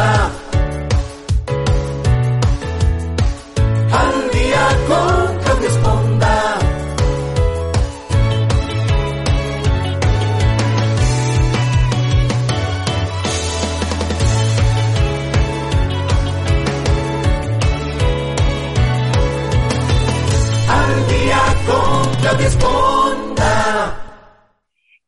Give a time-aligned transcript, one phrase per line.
[0.00, 0.39] Claudia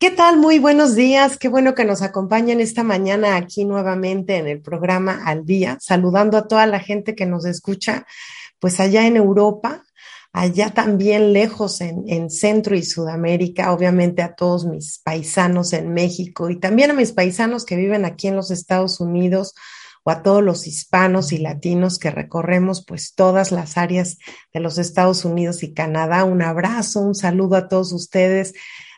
[0.03, 0.37] ¿Qué tal?
[0.37, 1.39] Muy buenos días.
[1.39, 6.37] Qué bueno que nos acompañen esta mañana aquí nuevamente en el programa Al Día, saludando
[6.37, 8.05] a toda la gente que nos escucha,
[8.59, 9.85] pues allá en Europa,
[10.33, 16.51] allá también lejos en, en Centro y Sudamérica, obviamente a todos mis paisanos en México
[16.51, 19.55] y también a mis paisanos que viven aquí en los Estados Unidos
[20.03, 24.19] o a todos los hispanos y latinos que recorremos pues todas las áreas
[24.53, 26.25] de los Estados Unidos y Canadá.
[26.25, 28.53] Un abrazo, un saludo a todos ustedes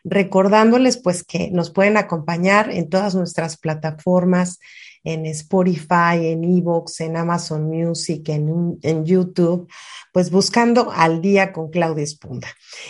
[0.05, 4.60] recordándoles pues que nos pueden acompañar en todas nuestras plataformas,
[5.02, 9.70] en Spotify, en Evox, en Amazon Music, en, en, YouTube,
[10.12, 12.48] pues buscando al día con Claudia Espunda.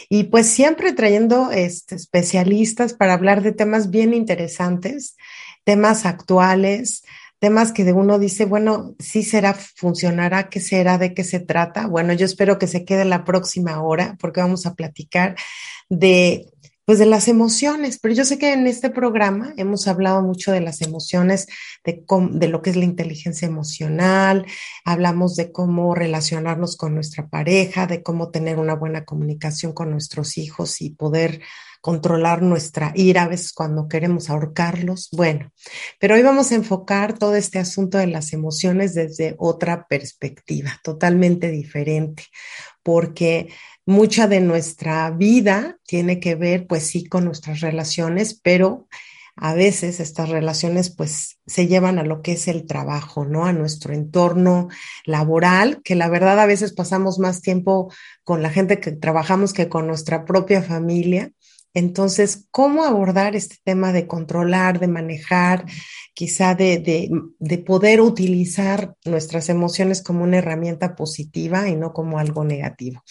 [0.09, 5.17] Y pues siempre trayendo este, especialistas para hablar de temas bien interesantes,
[5.65, 7.03] temas actuales,
[7.41, 11.89] temas que de uno dice, bueno, sí será, funcionará, qué será, de qué se trata.
[11.89, 15.35] Bueno, yo espero que se quede la próxima hora porque vamos a platicar
[15.89, 16.47] de
[16.85, 20.61] pues de las emociones, pero yo sé que en este programa hemos hablado mucho de
[20.61, 21.47] las emociones,
[21.85, 24.47] de, lo que es la inteligencia emocional,
[24.85, 30.37] hablamos de cómo relacionarnos con nuestra pareja, de cómo tener una buena comunicación con nuestros
[30.37, 31.41] hijos y poder
[31.81, 35.11] controlar nuestra ira a veces cuando queremos ahorcarlos.
[35.13, 35.53] Bueno,
[36.01, 41.51] pero hoy vamos a enfocar todo este asunto de las emociones desde otra perspectiva, totalmente
[41.51, 42.25] diferente,
[42.85, 43.49] porque
[43.85, 48.87] mucha de nuestra vida tiene que ver, pues sí, con nuestras relaciones, pero
[49.37, 53.47] a veces estas relaciones pues se llevan a lo que es el trabajo, ¿no?
[53.47, 54.69] A nuestro entorno
[55.05, 59.69] laboral, que la verdad a veces pasamos más tiempo con la gente que trabajamos que
[59.69, 61.33] con nuestra propia familia.
[61.75, 65.67] Entonces, ¿cómo abordar este tema de controlar, de manejar,
[66.15, 72.21] quizá de, de, de, poder utilizar nuestras emociones como una herramienta positiva y no como
[72.21, 73.03] algo negativo?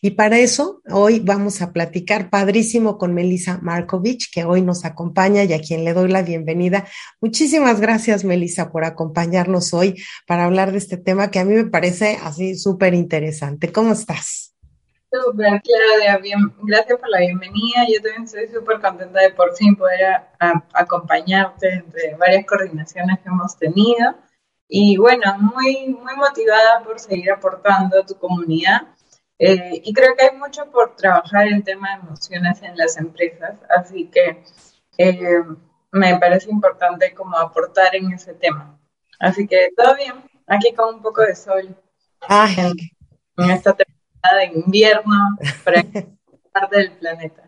[0.00, 5.42] Y para eso, hoy vamos a platicar padrísimo con Melissa Markovich, que hoy nos acompaña
[5.42, 6.86] y a quien le doy la bienvenida.
[7.20, 11.66] Muchísimas gracias, Melissa, por acompañarnos hoy para hablar de este tema que a mí me
[11.66, 13.72] parece así súper interesante.
[13.72, 14.51] ¿Cómo estás?
[15.12, 17.84] Súper, Claudia, bien, gracias por la bienvenida.
[17.86, 23.18] Yo también estoy súper contenta de por fin poder a, a, acompañarte entre varias coordinaciones
[23.20, 24.14] que hemos tenido.
[24.68, 28.88] Y bueno, muy, muy motivada por seguir aportando a tu comunidad.
[29.38, 33.56] Eh, y creo que hay mucho por trabajar el tema de emociones en las empresas,
[33.68, 34.42] así que
[34.96, 35.42] eh,
[35.90, 38.78] me parece importante como aportar en ese tema.
[39.18, 40.14] Así que todo bien,
[40.46, 41.76] aquí con un poco de sol
[42.20, 42.54] Ay.
[42.56, 43.91] en, en esta temporada
[44.38, 45.82] de invierno para
[46.52, 47.42] parte del planeta.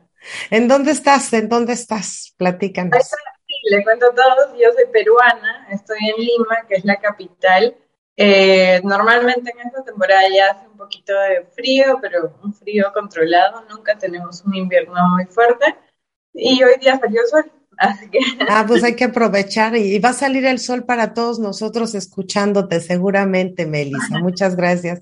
[0.51, 1.33] ¿En dónde estás?
[1.33, 2.35] ¿En dónde estás?
[2.37, 2.99] Platícanos.
[3.47, 7.77] Sí, le cuento a todos, yo soy peruana, estoy en Lima, que es la capital.
[8.17, 13.65] Eh, normalmente en esta temporada ya hace un poquito de frío, pero un frío controlado,
[13.69, 15.77] nunca tenemos un invierno muy fuerte.
[16.33, 17.51] Y hoy día salió sol,
[18.49, 22.81] Ah, pues hay que aprovechar y va a salir el sol para todos nosotros escuchándote
[22.81, 24.19] seguramente, Melissa.
[24.21, 25.01] Muchas gracias.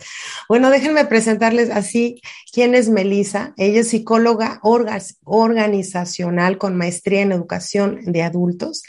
[0.49, 2.21] Bueno, déjenme presentarles así
[2.53, 3.53] quién es Melissa.
[3.57, 8.83] Ella es psicóloga organizacional con maestría en educación de adultos.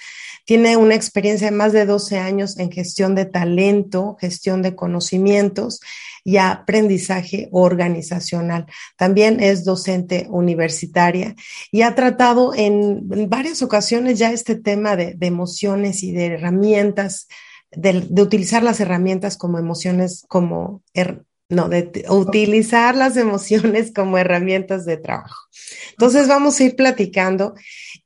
[0.45, 5.79] Tiene una experiencia de más de 12 años en gestión de talento, gestión de conocimientos
[6.23, 8.65] y aprendizaje organizacional.
[8.97, 11.35] También es docente universitaria
[11.71, 17.27] y ha tratado en, varias ocasiones ya este tema de, emociones y de herramientas,
[17.71, 24.85] de, utilizar las herramientas como emociones, como her, No, de utilizar las emociones como herramientas
[24.85, 25.47] de trabajo.
[25.91, 27.53] Entonces vamos a ir platicando.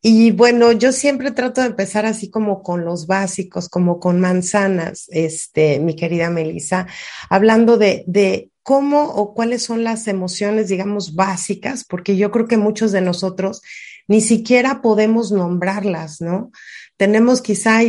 [0.02, 5.06] Y bueno, yo siempre trato de empezar así como con los básicos, como con manzanas,
[5.10, 6.88] este, mi querida Melissa,
[7.30, 12.58] hablando de, de cómo o cuáles son las emociones, digamos, básicas, porque yo creo que
[12.58, 13.62] muchos de nosotros
[14.08, 16.52] ni siquiera podemos nombrarlas, ¿no?
[16.98, 17.82] Tenemos quizá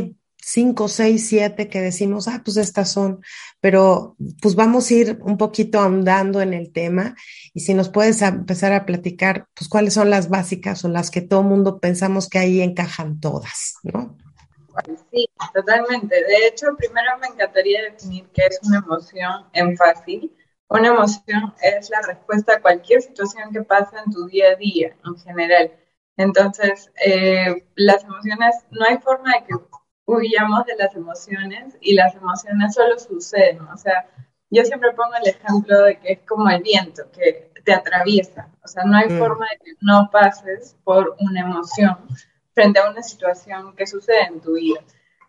[0.50, 3.20] cinco, seis, siete que decimos, ah, pues estas son,
[3.60, 7.14] pero pues vamos a ir un poquito andando en el tema
[7.52, 11.20] y si nos puedes empezar a platicar, pues cuáles son las básicas o las que
[11.20, 14.16] todo mundo pensamos que ahí encajan todas, ¿no?
[15.10, 16.14] Sí, totalmente.
[16.14, 20.32] De hecho, primero me encantaría definir qué es una emoción en fácil.
[20.68, 24.96] Una emoción es la respuesta a cualquier situación que pasa en tu día a día,
[25.04, 25.72] en general.
[26.16, 29.54] Entonces, eh, las emociones, no hay forma de que
[30.08, 33.60] huyamos de las emociones y las emociones solo suceden.
[33.68, 34.08] O sea,
[34.50, 38.48] yo siempre pongo el ejemplo de que es como el viento que te atraviesa.
[38.64, 39.18] O sea, no hay mm.
[39.18, 41.98] forma de que no pases por una emoción
[42.54, 44.80] frente a una situación que sucede en tu vida.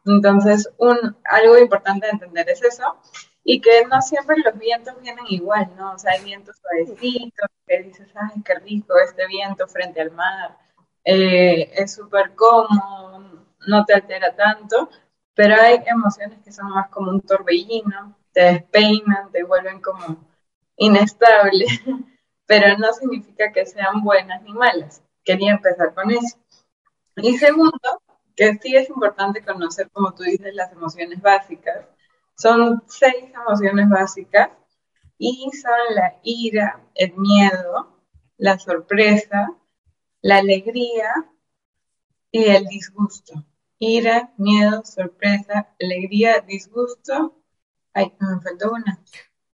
[0.06, 2.98] Entonces, un, algo importante de entender es eso
[3.44, 5.94] y que no siempre los vientos vienen igual, ¿no?
[5.94, 10.58] O sea, hay vientos suavecitos que dices, ay, qué rico este viento frente al mar,
[11.04, 13.19] eh, es súper cómodo,
[13.68, 14.90] no te altera tanto,
[15.34, 20.26] pero hay emociones que son más como un torbellino, te despeinan, te vuelven como
[20.78, 21.66] inestable,
[22.46, 25.04] pero no significa que sean buenas ni malas.
[25.24, 26.38] Quería empezar con eso.
[27.18, 28.02] Y segundo,
[28.36, 31.86] que sí es importante conocer, como tú dices, las emociones básicas.
[32.36, 34.50] Son seis emociones básicas
[35.18, 37.98] y son la ira, el miedo,
[38.38, 39.52] la sorpresa,
[40.22, 41.14] la alegría
[42.32, 43.46] y el disgusto
[43.80, 47.36] ira, miedo, sorpresa, alegría, disgusto.
[47.94, 49.02] Ay, me faltó una.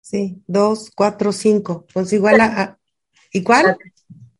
[0.00, 1.86] Sí, dos, cuatro, cinco.
[1.92, 2.78] Pues igual a,
[3.32, 3.78] ¿igual?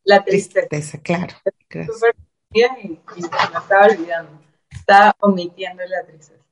[0.03, 0.99] La, tristeza.
[1.01, 1.35] claro.
[1.69, 2.15] Súper
[2.49, 3.27] bien y, y, me
[3.59, 4.41] estaba olvidando.
[4.69, 6.43] Estaba omitiendo la tristeza.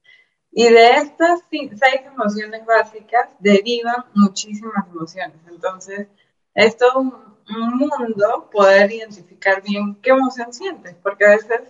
[0.51, 5.37] Y de estas seis emociones básicas derivan muchísimas emociones.
[5.47, 6.07] Entonces,
[6.53, 11.61] es todo un mundo poder identificar bien qué emoción sientes, porque a veces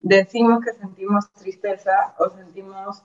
[0.00, 3.02] decimos que sentimos tristeza o sentimos,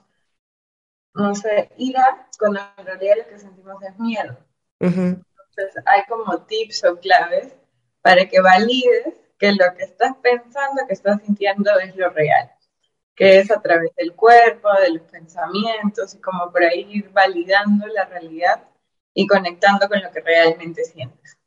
[1.14, 4.36] no sé, ira, cuando en realidad lo que sentimos es miedo.
[4.78, 7.54] Entonces hay como tips o claves
[8.02, 12.50] para que valides que lo que estás pensando, que estás sintiendo es lo real,
[13.14, 17.86] que es a través del cuerpo, de los pensamientos y como por ahí ir validando
[17.86, 18.68] la realidad
[19.14, 21.39] y conectando con lo que realmente sientes.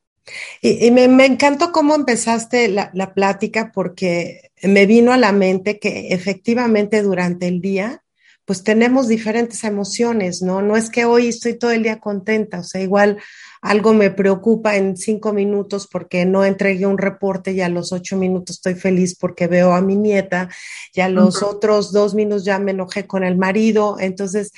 [0.62, 6.10] Y, me, encantó cómo empezaste la, la, plática porque me vino a la mente que
[6.10, 8.04] efectivamente durante el día,
[8.46, 10.62] pues tenemos diferentes emociones, ¿no?
[10.62, 13.18] No es que hoy estoy todo el día contenta, o sea, igual
[13.64, 18.18] algo me preocupa en cinco minutos porque no entregué un reporte y a los ocho
[18.18, 20.50] minutos estoy feliz porque veo a mi nieta
[20.94, 24.52] y a los otros dos minutos ya me enojé con el marido, entonces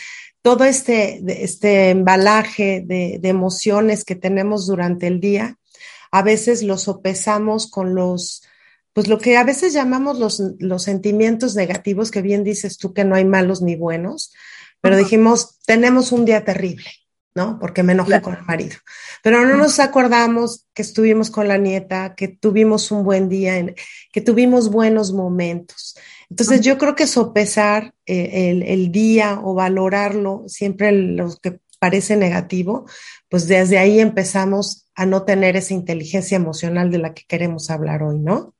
[0.45, 5.57] todo este, este embalaje de, de, emociones que tenemos durante el día,
[6.11, 8.43] a veces lo sopesamos con los,
[8.93, 13.03] pues lo que a veces llamamos los, los sentimientos negativos, que bien dices tú que
[13.03, 14.35] no hay malos ni buenos,
[14.81, 16.91] pero dijimos, tenemos un día terrible,
[17.33, 17.57] ¿no?
[17.57, 18.75] Porque me enojé con el marido.
[19.23, 23.73] Pero no nos acordamos que estuvimos con la nieta, que tuvimos un buen día,
[24.11, 25.97] que tuvimos buenos momentos.
[26.29, 32.15] Entonces yo creo que sopesar eh, el, el, día o valorarlo, siempre lo que parece
[32.15, 32.85] negativo,
[33.29, 38.03] pues desde ahí empezamos a no tener esa inteligencia emocional de la que queremos hablar
[38.03, 38.55] hoy, ¿no?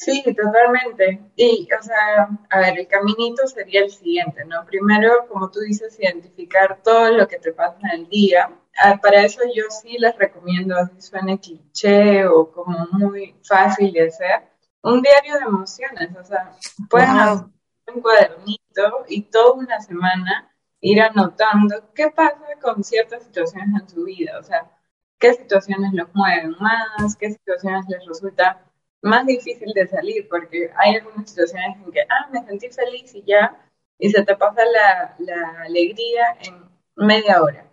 [0.00, 1.20] Sí, totalmente.
[1.36, 4.64] Y, o sea, a ver, el caminito sería el siguiente, ¿no?
[4.64, 8.50] Primero, como tú dices, identificar todo lo que te pasa en el día.
[8.78, 14.06] Ah, para eso yo sí les recomiendo, así suene cliché o como muy fácil de
[14.06, 14.44] hacer,
[14.82, 16.52] un diario de emociones, o sea,
[16.88, 17.46] pueden hacer
[17.94, 24.04] un cuadernito y toda una semana ir anotando qué pasa con ciertas situaciones en su
[24.04, 24.70] vida, o sea,
[25.18, 28.64] qué situaciones los mueven más, qué situaciones les resulta
[29.02, 33.22] más difícil de salir, porque hay algunas situaciones en que, ah, me sentí feliz y
[33.22, 33.58] ya,
[33.98, 36.64] y se te pasa la, la alegría en
[36.96, 37.66] media hora.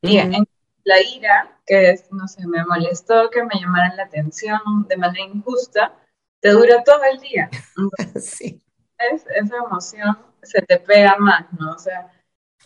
[0.00, 0.46] Y en
[0.84, 5.24] la ira, que es, no sé, me molestó que me llamaran la atención de manera
[5.24, 5.92] injusta,
[6.46, 7.50] te dura todo el día.
[8.20, 8.62] sí.
[8.98, 11.72] Es, esa emoción se te pega más, ¿no?
[11.72, 12.08] O sea,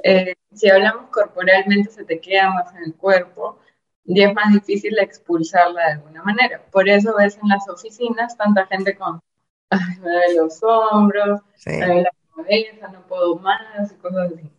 [0.04, 3.58] eh, si hablamos corporalmente, se te queda más en el cuerpo
[4.04, 6.62] y es más difícil expulsarla de alguna manera.
[6.70, 9.22] Por eso ves en las oficinas tanta gente con,
[9.70, 14.50] ay, me duele los hombros, me duele la cabeza, no puedo más, y cosas así.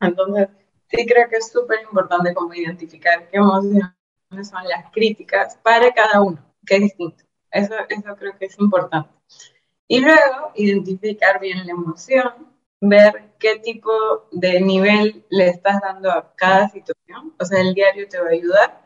[0.00, 0.48] Entonces,
[0.88, 3.92] sí creo que es súper importante como identificar qué emociones
[4.42, 7.24] son las críticas para cada uno, que es distinto.
[7.54, 9.10] Eso, creo que es importante.
[9.86, 12.48] Y luego identificar bien la emoción,
[12.80, 13.92] ver qué tipo
[14.32, 17.32] de nivel le estás dando a cada situación.
[17.38, 18.82] O sea, el diario te va a ayudar.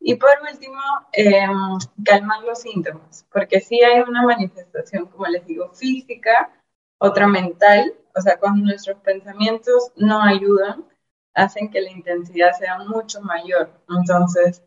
[0.00, 0.82] Y por último,
[1.12, 6.52] em, calmar los síntomas, porque si hay una manifestación, como les digo, física,
[6.98, 10.84] otra mental, o sea, cuando nuestros pensamientos no ayudan,
[11.32, 13.70] hacen que la intensidad sea mucho mayor.
[13.88, 14.62] Entonces,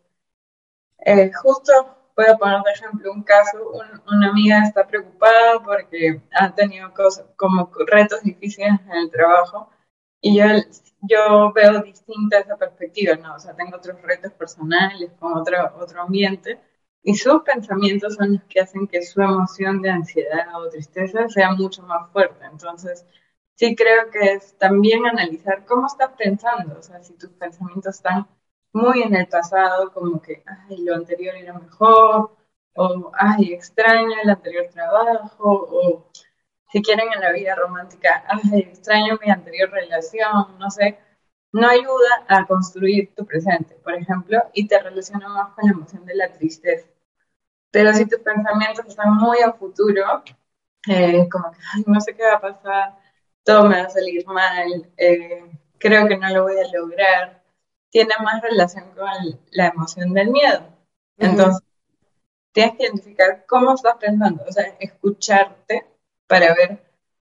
[0.98, 3.72] eh, justo a poner de ejemplo un caso,
[4.06, 9.70] una amiga está preocupada porque ha tenido cosas como retos difíciles en el trabajo
[10.20, 10.44] y yo,
[11.02, 13.34] yo veo distinta esa perspectiva, ¿no?
[13.34, 16.60] O sea, tengo otros retos personales con otro, otro ambiente
[17.02, 21.52] y sus pensamientos son los que hacen que su emoción de ansiedad o tristeza sea
[21.52, 22.44] mucho más fuerte.
[22.46, 23.06] Entonces,
[23.54, 28.26] sí creo que es también analizar cómo estás pensando, o sea, si tus pensamientos están
[28.72, 32.36] muy en el pasado, como que, ay, lo anterior era mejor,
[32.74, 36.10] o, ay, extraño el anterior trabajo, o
[36.70, 40.98] si quieren en la vida romántica, ay, extraño mi anterior relación, no sé,
[41.52, 46.04] no ayuda a construir tu presente, por ejemplo, y te relaciona más con la emoción
[46.06, 46.88] de la tristeza.
[47.70, 50.22] Pero si tus pensamientos están muy a futuro,
[50.88, 52.98] eh, como que, ay, no sé qué va a pasar,
[53.44, 57.37] todo me va a salir mal, eh, creo que no lo voy a lograr,
[57.90, 60.66] tiene más relación con la emoción del miedo.
[61.16, 61.62] Entonces,
[62.52, 65.86] tienes que identificar cómo estás pensando, o sea, escucharte
[66.26, 66.82] para ver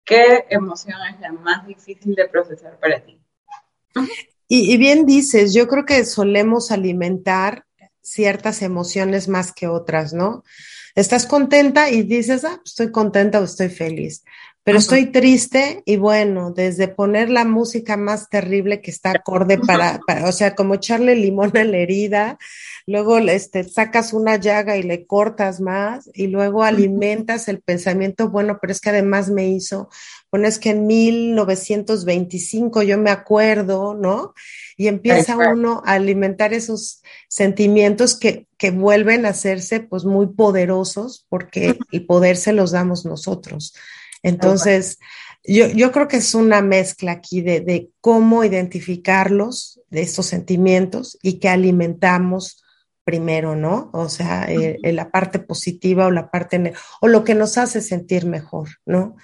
[0.04, 3.20] qué emoción es la más difícil de procesar para ti.
[4.48, 7.66] Y, bien dices, yo creo que solemos alimentar
[8.02, 10.44] ciertas emociones más que otras, ¿no?
[10.94, 14.26] Estás contenta y dices, ah, estoy contenta o estoy feliz.
[14.64, 20.00] Pero estoy triste y bueno, desde poner la música más terrible que está acorde para,
[20.26, 22.38] o sea, como echarle limón a la herida,
[22.86, 28.60] luego este, sacas una llaga y le cortas más y luego alimentas el pensamiento, bueno,
[28.62, 29.90] pero es que además me hizo,
[30.30, 34.36] bueno, es que en 1925 yo me acuerdo, ¿no?
[34.78, 41.26] Y empieza uno a alimentar esos sentimientos que, que vuelven a hacerse pues muy poderosos
[41.30, 43.74] porque el poder se los damos nosotros.
[44.24, 45.00] Entonces,
[45.44, 51.18] yo, yo creo que es una mezcla aquí de, de cómo identificarlos, de estos sentimientos
[51.22, 52.64] y que alimentamos
[53.04, 53.90] primero, ¿no?
[53.94, 58.26] O sea, eh, la parte positiva o la parte, o lo que nos hace sentir
[58.26, 59.16] mejor, ¿no?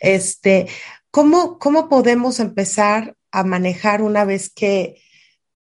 [0.00, 0.68] Este,
[1.10, 5.02] ¿cómo, ¿cómo podemos empezar a manejar una vez que,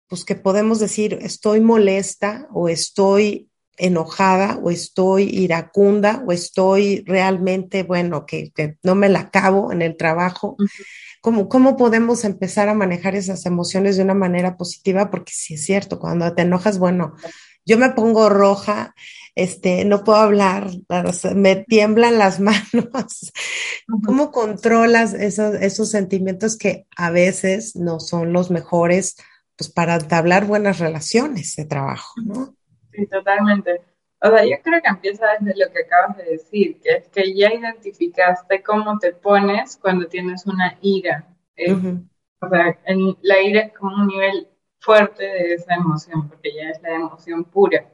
[0.07, 3.51] pues que podemos decir, estoy molesta o estoy
[3.83, 8.53] enojada o estoy iracunda o estoy realmente, bueno, que,
[8.85, 10.57] no me la acabo en el trabajo.
[11.21, 15.11] ¿Cómo, ¿Cómo podemos empezar a manejar esas emociones de una manera positiva?
[15.11, 17.17] Porque sí es cierto, cuando te enojas, bueno,
[17.67, 18.95] yo me pongo roja,
[19.35, 20.71] este, no puedo hablar,
[21.35, 23.33] me tiemblan las manos.
[24.05, 29.17] ¿Cómo controlas esos, esos sentimientos que a veces no son los mejores
[29.57, 32.55] pues, para entablar buenas relaciones de trabajo, ¿no?
[32.93, 33.83] Sí, totalmente.
[34.21, 37.35] O sea, yo creo que empieza desde lo que acabas de decir, que es que
[37.35, 41.27] ya identificaste cómo te pones cuando tienes una ira.
[41.57, 41.75] Eh,
[42.41, 42.79] o sea,
[43.23, 47.45] la ira es como un nivel fuerte de esa emoción, porque ya es la emoción
[47.45, 47.85] pura.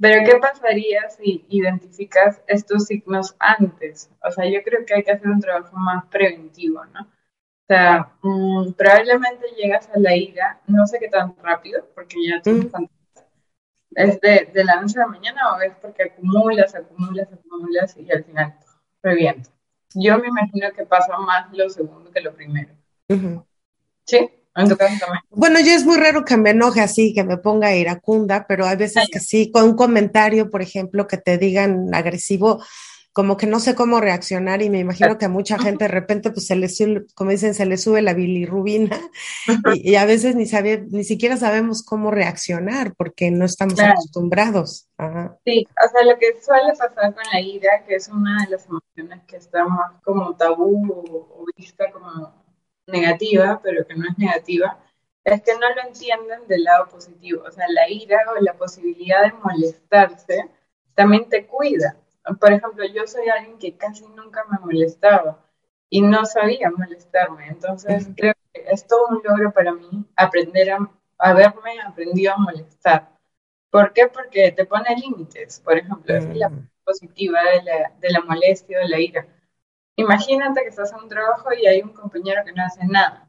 [0.00, 4.10] Pero ¿qué pasaría si identificas estos signos antes?
[4.22, 7.00] O sea, yo creo que hay que hacer un trabajo más preventivo, ¿no?
[7.02, 12.40] O sea, mm, probablemente llegas a la ira, no sé qué tan rápido, porque ya
[12.40, 12.70] tienes
[13.92, 18.10] ¿Es de, de, la noche a la mañana o es porque acumulas, acumulas, acumulas y
[18.12, 18.54] al final
[19.02, 19.50] revienta?
[19.94, 22.74] Yo me imagino que pasa más lo segundo que lo primero.
[24.04, 24.30] ¿Sí?
[24.54, 25.22] Tu caso también.
[25.30, 28.76] Bueno, yo es muy raro que me enoje así, que me ponga iracunda, pero hay
[28.76, 32.62] veces que sí, con un comentario, por ejemplo, que te digan agresivo,
[33.18, 36.30] como que no sé cómo reaccionar y me imagino que a mucha gente de repente
[36.30, 38.96] pues se le sube, como dicen, se le sube la bilirrubina
[39.74, 44.88] y, a veces ni sabe, ni siquiera sabemos cómo reaccionar porque no estamos acostumbrados.
[45.44, 48.66] Sí, o sea, lo que suele pasar con la ira, que es una de las
[48.66, 52.32] emociones que está más como tabú o, o vista como
[52.86, 54.78] negativa, pero que no es negativa,
[55.24, 57.42] es que no lo entienden del lado positivo.
[57.44, 60.48] O sea, la ira o la posibilidad de molestarse
[60.94, 61.96] también te cuida
[62.36, 65.38] por ejemplo, yo soy alguien que casi nunca me molestaba
[65.88, 67.48] y no sabía molestarme.
[67.48, 73.08] Entonces, creo que es todo un logro para mí aprender a haberme aprendido a molestar.
[73.70, 74.08] ¿Por qué?
[74.08, 75.60] Porque te pone límites.
[75.60, 76.68] Por ejemplo, es la mm.
[76.84, 79.26] positiva de la, de la molestia, de la ira.
[79.96, 83.28] Imagínate que estás en un trabajo y hay un compañero que no hace nada.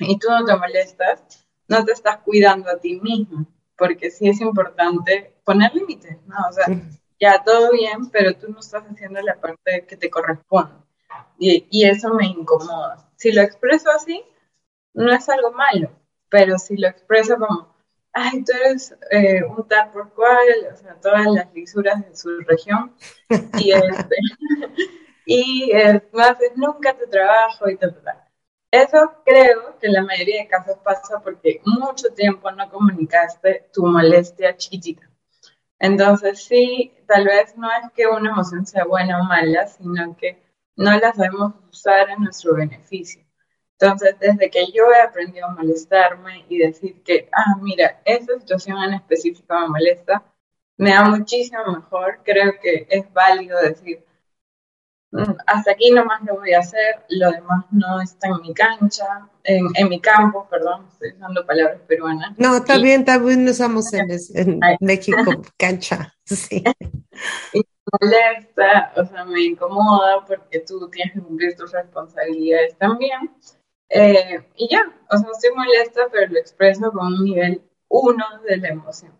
[0.00, 4.40] y tú no te molestas, no te estás cuidando a ti mismo, porque sí es
[4.40, 6.36] importante poner límites, ¿no?
[6.48, 6.66] O sea,
[7.20, 10.74] ya todo bien, pero tú no estás haciendo la parte que te corresponde.
[11.38, 13.08] Y, y eso me incomoda.
[13.16, 14.24] Si lo expreso así,
[14.94, 15.90] no es algo malo,
[16.28, 17.74] pero si lo expreso como,
[18.12, 22.40] ay, tú eres eh, un tal por cual, o sea, todas las lisuras de su
[22.40, 22.94] región,
[23.58, 24.16] y, este,
[25.26, 28.24] y eh, haces nunca tu trabajo y tal, tal.
[28.70, 33.86] Eso creo que en la mayoría de casos pasa porque mucho tiempo no comunicaste tu
[33.86, 35.08] molestia chiquitita.
[35.84, 40.42] Entonces sí, tal vez no es que una emoción sea buena o mala, sino que
[40.76, 43.22] no la sabemos usar en nuestro beneficio.
[43.78, 48.82] Entonces, desde que yo he aprendido a molestarme y decir que, ah, mira, esta situación
[48.82, 50.24] en específico me molesta,
[50.78, 52.20] me da muchísimo mejor.
[52.24, 54.02] Creo que es válido decir,
[55.46, 59.88] hasta aquí nomás lo voy a hacer, lo demás no está en mi cancha, en,
[59.88, 62.36] mi campo, perdón, estoy usando palabras peruanas.
[62.38, 65.18] No, está bien, está bien, usamos en, en México
[65.56, 66.64] cancha, sí.
[67.52, 67.64] Y me
[68.00, 73.30] molesta, o sea, me incomoda porque tú tienes que cumplir tus responsabilidades también.
[73.90, 78.56] Eh, y ya, o sea, estoy molesta, pero lo expreso con un nivel uno de
[78.56, 79.12] la emoción.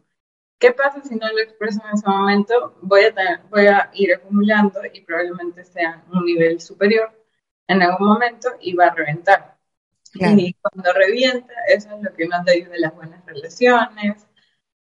[0.64, 2.74] ¿Qué pasa si no lo expreso en ese momento?
[2.80, 7.12] Voy a, voy a ir acumulando y probablemente sea un nivel superior
[7.68, 9.58] en algún momento y va a reventar.
[10.14, 14.26] Y cuando revienta, eso es lo que no te ayuda de las buenas relaciones.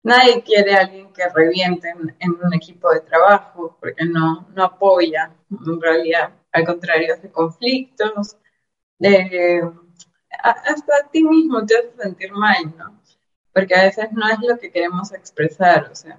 [0.05, 5.33] Nadie quiere a alguien que reviente en, un equipo de trabajo porque no, no apoya,
[5.51, 8.37] en realidad, al contrario, hace conflictos,
[9.01, 9.61] eh,
[10.41, 13.04] hasta a ti mismo te hace sentir mal, ¿no?
[13.55, 16.19] Porque a veces no es lo que queremos expresar, o sea,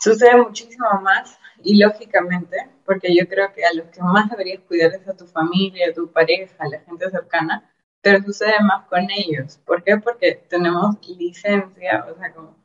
[0.00, 4.94] sucede muchísimo más y lógicamente, porque yo creo que a los que más deberías cuidar
[4.94, 9.06] es a tu familia, a tu pareja, a la gente cercana, pero sucede más con
[9.10, 9.58] ellos.
[9.66, 9.98] ¿Por qué?
[9.98, 12.56] Porque tenemos licencia, o sea, como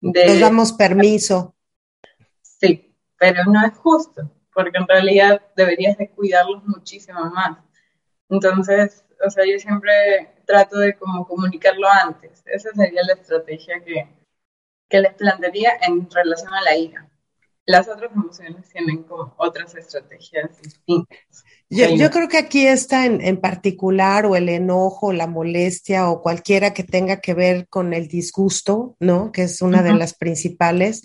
[0.00, 0.40] de...
[0.40, 1.54] Damos permiso.
[2.40, 7.58] Sí, pero no es justo, porque en realidad deberías de cuidarlos muchísimo más.
[8.30, 9.92] Entonces, o sea, yo siempre
[10.44, 12.42] trato de como comunicarlo antes.
[12.46, 14.08] Esa sería la estrategia que,
[14.88, 17.08] que les plantearía en relación a la ira.
[17.68, 21.18] Las otras emociones tienen como otras estrategias distintas.
[21.68, 26.22] Yo, yo, creo que aquí está en, en, particular o el enojo, la molestia o
[26.22, 29.32] cualquiera que tenga que ver con el disgusto, ¿no?
[29.32, 31.02] Que es una de las principales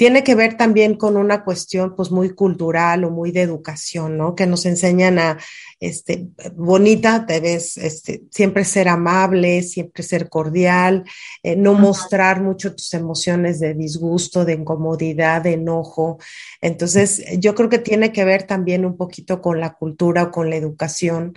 [0.00, 4.34] tiene que ver también con una cuestión pues muy cultural o muy de educación, ¿no?
[4.34, 5.36] Que nos enseñan a,
[5.78, 11.04] este, bonita, debes este, siempre ser amable, siempre ser cordial,
[11.42, 16.16] eh, no mostrar mucho tus emociones de disgusto, de incomodidad, de enojo.
[16.62, 20.48] Entonces, yo creo que tiene que ver también un poquito con la cultura o con
[20.48, 21.36] la educación.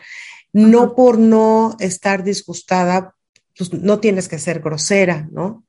[0.53, 3.13] No por no estar disgustada,
[3.57, 5.65] pues no tienes que ser grosera, ¿no?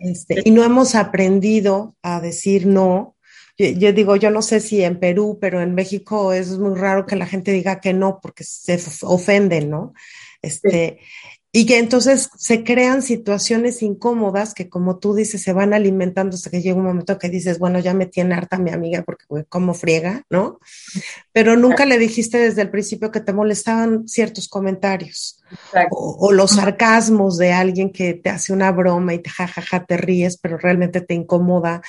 [0.00, 3.16] Este, y no hemos aprendido a decir no.
[3.58, 7.16] Yo, digo, yo no sé si en Perú, pero en México es muy raro que
[7.16, 9.94] la gente diga que no porque se ofenden, ¿no?
[10.42, 11.00] Este,
[11.56, 16.50] y que entonces se crean situaciones incómodas que, como tú dices, se van alimentando hasta
[16.50, 19.72] que llega un momento que dices, bueno, ya me tiene harta mi amiga porque, como
[19.72, 20.60] friega, ¿no?
[21.32, 25.42] Pero nunca le dijiste desde el principio que te molestaban ciertos comentarios
[25.90, 30.36] o, los sarcasmos de alguien que te hace una broma y te jajaja, te ríes,
[30.36, 31.80] pero realmente te incomoda.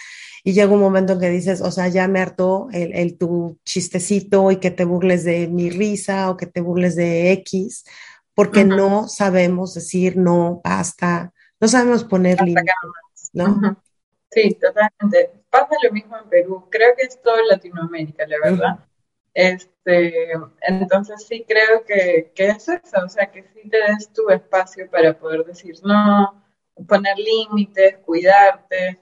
[0.45, 3.57] Y llega un momento en que dices, o sea, ya me hartó el, el tu
[3.65, 7.83] chistecito y que te burles de mi risa o que te burles de X
[8.37, 12.71] porque no sabemos decir no, basta, no sabemos poner límites,
[13.33, 13.81] ¿no?
[14.29, 15.31] Sí, totalmente.
[15.49, 18.79] Pasa lo mismo en Perú, creo que es todo Latinoamérica, la verdad.
[19.33, 24.29] Este, entonces sí creo que, que, es eso, o sea, que sí te des tu
[24.29, 26.39] espacio para poder decir no,
[26.87, 28.99] poner límites, cuidarte.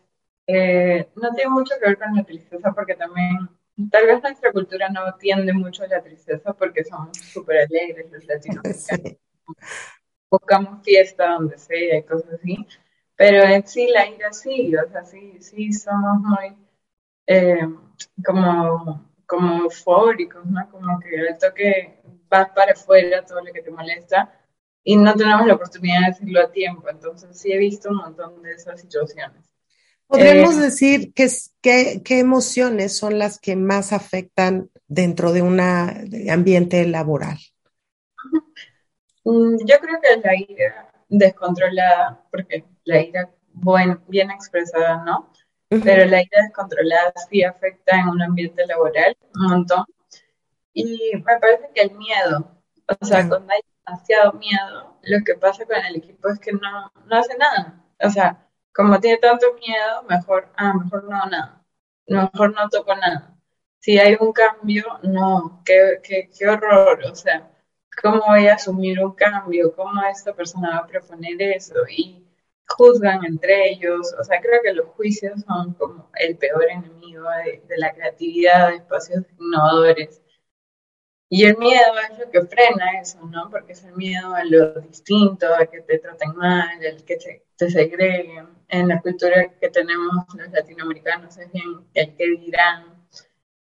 [0.48, 3.50] Eh, no tiene mucho que ver con la tristeza porque también
[3.92, 8.26] Tal vez nuestra cultura no tiende mucho a la tristeza porque somos súper alegres los
[8.26, 9.18] latinoamericanos.
[10.32, 12.66] Buscamos fiesta donde sea y cosas así.
[13.16, 16.58] Pero en sí la ira sí, o sea, sí, sí somos muy
[17.28, 17.68] eh,
[18.26, 20.70] como, como eufóricos, ¿no?
[20.70, 24.34] Como que el toque vas para afuera todo lo que te molesta
[24.84, 26.90] y no tenemos la oportunidad de decirlo a tiempo.
[26.90, 29.55] Entonces sí he visto un montón de esas situaciones.
[30.08, 31.30] Podríamos eh, decir que,
[31.62, 37.38] qué emociones son las que más afectan dentro de un ambiente laboral.
[39.28, 43.32] Mm, yo creo que la ira descontrolada, porque la ira
[44.08, 45.32] bien expresada, ¿no?
[45.68, 49.86] Pero la ira descontrolada sí afecta en un ambiente laboral un montón.
[50.74, 55.66] Y me parece que el miedo, o sea, cuando hay demasiado miedo, lo que pasa
[55.66, 57.84] con el equipo es que no, no hace nada.
[58.04, 58.45] O sea,
[58.76, 61.64] como tiene tanto miedo, mejor, ah, mejor no nada.
[62.08, 63.36] Mejor no toco nada.
[63.80, 67.00] Si hay un cambio, no, qué, qué, horror.
[67.06, 67.50] O sea,
[68.02, 69.74] ¿cómo voy a asumir un cambio?
[69.76, 71.76] ¿Cómo esta persona va a proponer eso?
[71.90, 72.28] Y
[72.68, 74.14] juzgan entre ellos.
[74.20, 78.70] O sea, creo que los juicios son como el peor enemigo de, de la creatividad,
[78.70, 80.22] de espacios innovadores.
[81.38, 83.50] Y el miedo es lo que frena eso, ¿no?
[83.50, 87.44] Porque es el miedo a lo distinto, a que te traten mal, al que te,
[87.58, 88.48] te segreguen.
[88.70, 93.06] En la cultura que tenemos los latinoamericanos es bien el que dirán.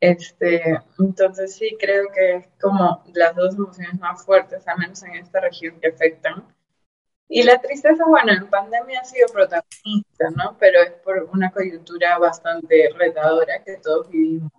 [0.01, 5.15] Este, entonces sí, creo que es como las dos emociones más fuertes, al menos en
[5.15, 6.53] esta región, que afectan.
[7.29, 10.57] Y la tristeza, bueno, en pandemia ha sido protagonista, ¿no?
[10.60, 14.51] Pero es por una coyuntura bastante retadora que todos vivimos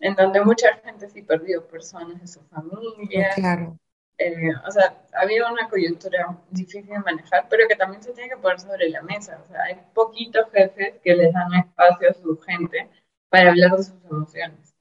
[0.00, 3.30] en donde mucha gente sí perdió personas de su familia.
[3.34, 3.78] Claro.
[4.18, 8.36] Eh, o sea, había una coyuntura difícil de manejar, pero que también se tiene que
[8.36, 9.40] poner sobre la mesa.
[9.42, 12.88] O sea, hay poquitos jefes que les dan espacio a su gente
[13.30, 14.74] para hablar de sus emociones.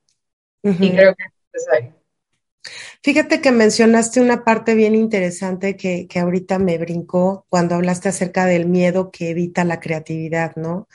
[0.64, 1.99] Y creo que es necesario.
[3.02, 8.46] Fíjate que mencionaste una parte bien interesante que, que ahorita me brincó cuando hablaste acerca
[8.46, 10.88] del miedo que evita la creatividad, ¿no?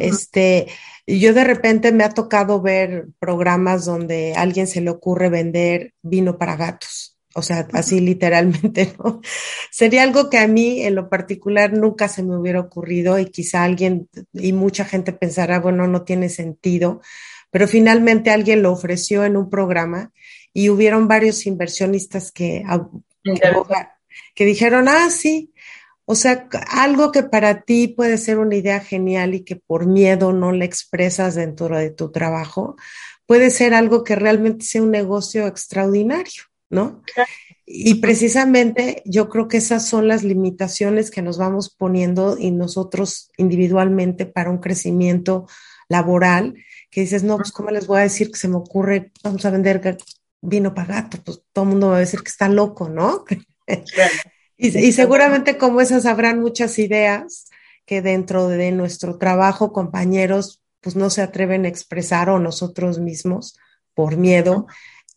[0.00, 0.66] Este,
[1.06, 5.94] yo de repente me ha tocado ver programas donde a alguien se le ocurre vender
[6.02, 7.16] vino para gatos.
[7.34, 9.20] O sea, así literalmente, ¿no?
[9.70, 13.64] Sería algo que a mí en lo particular nunca se me hubiera ocurrido y quizá
[13.64, 17.00] alguien y mucha gente pensará, bueno, no tiene sentido,
[17.50, 20.12] pero finalmente alguien lo ofreció en un programa
[20.58, 22.64] y hubieron varios inversionistas que,
[24.34, 25.52] que dijeron, ah, sí,
[26.04, 30.32] o sea, algo que para ti puede ser una idea genial y que por miedo
[30.32, 32.74] no la expresas dentro de tu trabajo,
[33.24, 37.04] puede ser algo que realmente sea un negocio extraordinario, ¿no?
[37.64, 43.30] Y precisamente yo creo que esas son las limitaciones que nos vamos poniendo y nosotros
[43.36, 45.46] individualmente para un crecimiento
[45.88, 46.56] laboral,
[46.90, 49.50] que dices, no, pues cómo les voy a decir que se me ocurre, vamos a
[49.50, 49.80] vender
[50.40, 53.24] vino para gato, pues todo el mundo va a decir que está loco, ¿no?
[53.24, 53.44] Claro.
[54.60, 57.48] Y, seguramente como esas habrán muchas ideas
[57.86, 63.56] que dentro de nuestro trabajo, compañeros, pues no se atreven a expresar o nosotros mismos
[63.94, 64.66] por miedo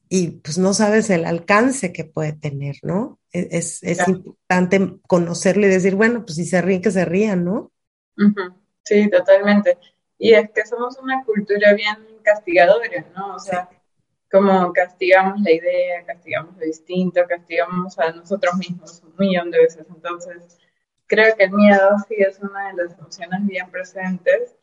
[0.09, 3.19] y pues no sabes el alcance que puede tener, ¿no?
[3.33, 7.43] E, es, es importante conocerlo y decir, bueno, pues si se ríen, que se rían,
[7.43, 7.71] ¿no?
[8.83, 9.79] Sí, totalmente.
[10.19, 13.35] Y es que somos una cultura bien castigadora, ¿no?
[13.35, 13.69] O sea,
[14.31, 19.85] como castigamos la idea, castigamos lo distinto, castigamos a nosotros mismos un millón de veces.
[19.89, 20.57] Entonces,
[21.07, 24.55] creo que el miedo sí es una de las emociones bien presentes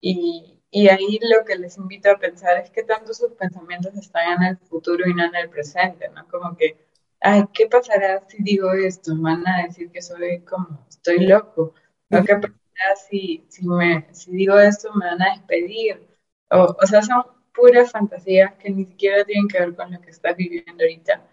[0.00, 4.42] y, y ahí lo que les invito a pensar es que tanto sus pensamientos están
[4.42, 6.26] en el futuro y no en el presente, ¿no?
[6.28, 6.78] Como que,
[7.20, 9.12] ay, ¿qué pasará si digo esto?
[9.16, 11.74] Van a decir que soy como, estoy loco.
[12.10, 14.92] ¿O qué pasará si, si, me, si digo esto?
[14.94, 16.08] Me van a despedir.
[16.50, 20.10] O, o sea, son puras fantasías que ni siquiera tienen que ver con lo que
[20.10, 21.26] estás viviendo ahorita.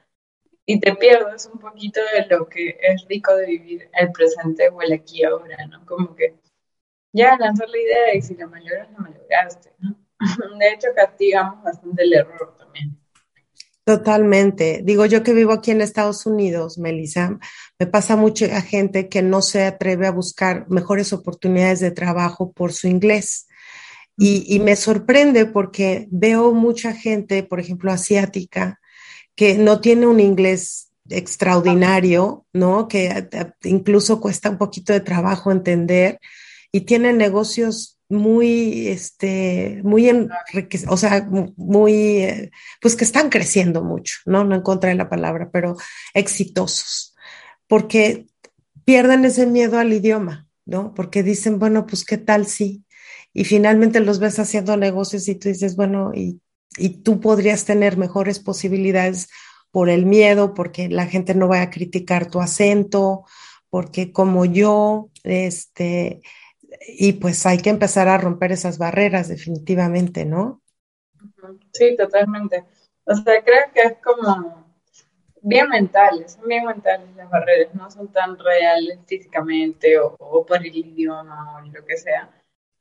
[0.66, 4.82] Y te pierdes un poquito de lo que es rico de vivir el presente o
[4.82, 5.86] el aquí ahora, ¿no?
[5.86, 6.36] Como que
[7.12, 9.96] ya lanzar la idea y si la malogras, la malograste, ¿no?
[10.60, 13.00] De hecho, castigamos bastante el error también.
[13.90, 14.82] Totalmente.
[14.84, 17.40] Digo, yo que vivo aquí en Estados Unidos, Melissa,
[17.80, 22.52] me pasa mucho a gente que no se atreve a buscar mejores oportunidades de trabajo
[22.52, 23.48] por su inglés.
[24.22, 28.82] Y, me sorprende porque veo mucha gente, por ejemplo, asiática,
[29.34, 32.90] que no tiene un inglés extraordinario, ¿no?
[32.90, 33.30] Que
[33.64, 36.20] incluso cuesta un poquito de trabajo entender
[36.70, 40.10] y tienen negocios muy, este, muy
[40.90, 42.52] o sea, muy, eh,
[42.82, 44.44] pues que están creciendo mucho, ¿no?
[44.44, 45.78] No encontré la palabra, pero
[46.14, 47.16] exitosos,
[47.68, 48.26] porque
[48.84, 50.94] pierden ese miedo al idioma, ¿no?
[50.94, 52.84] Porque dicen, bueno, pues qué tal si,
[53.34, 56.42] y finalmente los ves haciendo negocios y tú dices, bueno, y,
[56.78, 59.30] y tú podrías tener mejores posibilidades
[59.72, 63.26] por el miedo, porque la gente no va a criticar tu acento,
[63.70, 66.22] porque como yo, este,
[66.88, 70.62] y pues hay que empezar a romper esas barreras definitivamente, ¿no?
[71.74, 72.66] Sí, totalmente.
[73.04, 74.68] O sea, creo que es como
[75.42, 80.58] bien mentales, son bien mentales las barreras, no son tan reales físicamente o, o por
[80.58, 82.30] el idioma o lo que sea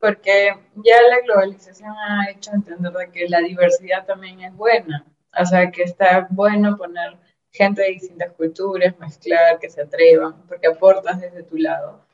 [0.01, 5.05] porque ya la globalización ha hecho entender de que la diversidad también es buena,
[5.39, 7.17] o sea, que está bueno poner
[7.53, 12.05] gente de distintas culturas, mezclar, que se atrevan, porque aportas desde tu lado.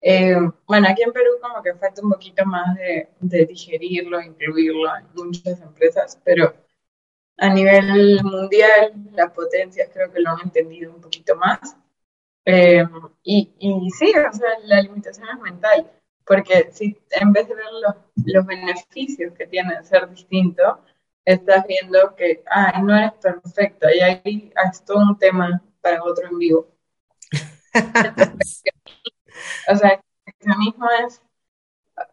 [0.00, 4.96] Eh, bueno, aquí en Perú como que falta un poquito más de, de digerirlo, incluirlo
[4.96, 6.54] en muchas empresas, pero
[7.38, 11.76] a nivel mundial, las potencias creo que lo han entendido un poquito más.
[12.44, 12.84] Eh,
[13.22, 15.90] y, y, sí, o sea, la limitación es mental,
[16.26, 17.94] porque si en vez de ver los,
[18.26, 20.82] los beneficios que tiene ser distinto,
[21.24, 26.28] estás viendo que, ay, no eres perfecto, y ahí es todo un tema para otro
[26.28, 26.68] en vivo.
[29.68, 31.22] o sea, el perfeccionismo es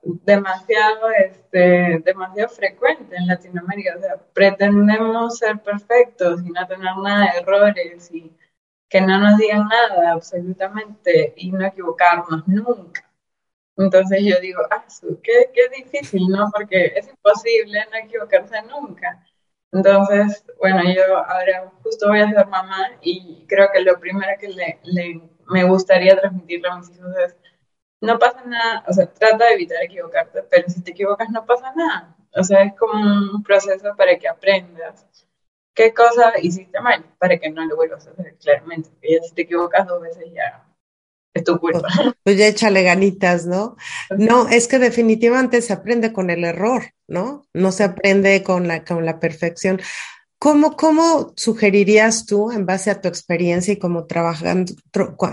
[0.04, 3.96] demasiado, este, demasiado frecuente en Latinoamérica.
[3.98, 8.32] O sea, pretendemos ser perfectos y no tener nada de errores y
[8.88, 13.09] que no nos digan nada absolutamente y no equivocarnos nunca.
[13.80, 14.84] Entonces yo digo, ah,
[15.24, 16.50] qué, qué difícil, ¿no?
[16.54, 19.26] Porque es imposible no equivocarse nunca.
[19.72, 24.50] Entonces, bueno, yo ahora justo voy a ser mamá y creo que lo primero que
[24.50, 24.80] le,
[25.48, 27.38] me gustaría transmitirle a mis hijos es,
[28.02, 31.74] no pasa nada, o sea, trata de evitar equivocarte, pero si te equivocas no pasa
[31.76, 32.16] nada.
[32.36, 35.08] O sea, es como un proceso para que aprendas
[35.74, 38.90] qué cosa hiciste mal, para que no lo vuelvas a hacer, claramente.
[39.02, 40.69] Y si te equivocas dos veces ya
[41.34, 41.88] es tu culpa.
[41.96, 43.76] Pues, pues ya échale ganitas, ¿no?
[44.18, 47.46] No, es que definitivamente se aprende con el error, ¿no?
[47.54, 49.80] No se aprende con la, con la perfección.
[50.40, 54.72] ¿Cómo, ¿Cómo sugerirías tú, en base a tu experiencia y como trabajando,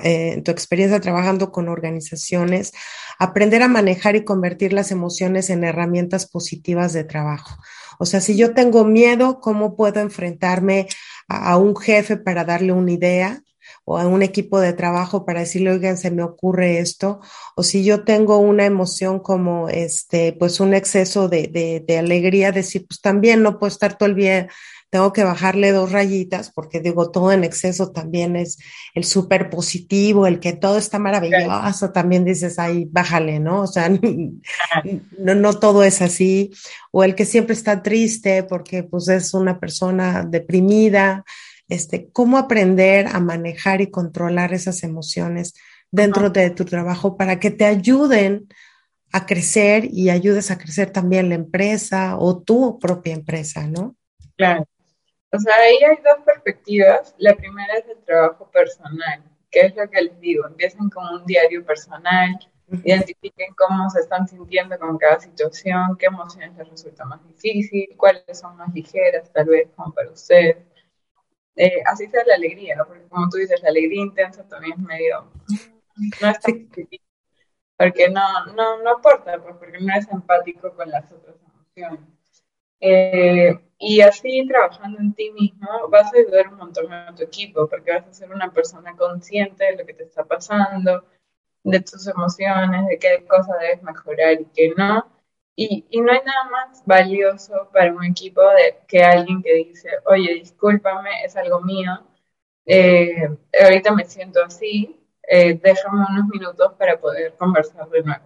[0.03, 2.73] eh, tu experiencia trabajando con organizaciones,
[3.21, 7.57] aprender a manejar y convertir las emociones en herramientas positivas de trabajo?
[8.01, 10.89] O sea, si yo tengo miedo, ¿cómo puedo enfrentarme
[11.29, 13.43] a, a un jefe para darle una idea?
[13.87, 17.21] O a un equipo de trabajo para decirle, oigan, se me ocurre esto,
[17.55, 22.53] o si yo tengo una emoción como este, pues un exceso de, de, de alegría,
[22.53, 24.49] decir, pues también no puedo estar todo el día
[24.91, 28.59] tengo que bajarle dos rayitas porque digo, todo en exceso también es
[28.95, 33.63] el súper positivo, el que todo está maravilloso, también dices, ay, bájale, ¿no?
[33.63, 33.89] O sea,
[35.19, 36.51] no, no todo es así,
[36.93, 41.25] o el que siempre está triste porque pues es una persona deprimida,
[41.69, 45.55] este, cómo aprender a manejar y controlar esas emociones
[45.91, 48.49] dentro de tu trabajo para que te ayuden
[49.13, 53.97] a crecer y ayudes a crecer también la empresa o tu propia empresa, ¿no?
[54.37, 54.67] Claro.
[55.33, 57.15] O sea, ahí hay dos perspectivas.
[57.19, 61.27] La primera es el trabajo personal, que es lo que les digo, empiecen con un
[61.27, 62.39] diario personal,
[62.85, 68.39] identifiquen cómo se están sintiendo con cada situación, qué emociones les resulta más difícil, cuáles
[68.39, 70.57] son más ligeras, tal vez como para ustedes.
[71.57, 75.33] Eh, así sea la alegría, porque como tú dices, la alegría intensa también es medio,
[76.21, 76.69] no es tan
[77.79, 82.01] porque no, no, no aporta, pues, porque no es empático con las otras emociones.
[82.81, 87.67] Eh, y así trabajando en ti mismo vas a ayudar un montón a tu equipo
[87.69, 91.05] porque vas a ser una persona consciente de lo que te está pasando,
[91.65, 95.07] de tus emociones, de qué cosa debes mejorar y qué no.
[95.57, 99.89] Y, y no hay nada más valioso para un equipo de, que alguien que dice,
[100.05, 102.07] oye, discúlpame, es algo mío,
[102.67, 103.29] eh,
[103.63, 108.25] ahorita me siento así, eh, déjame unos minutos para poder conversar de nuevo.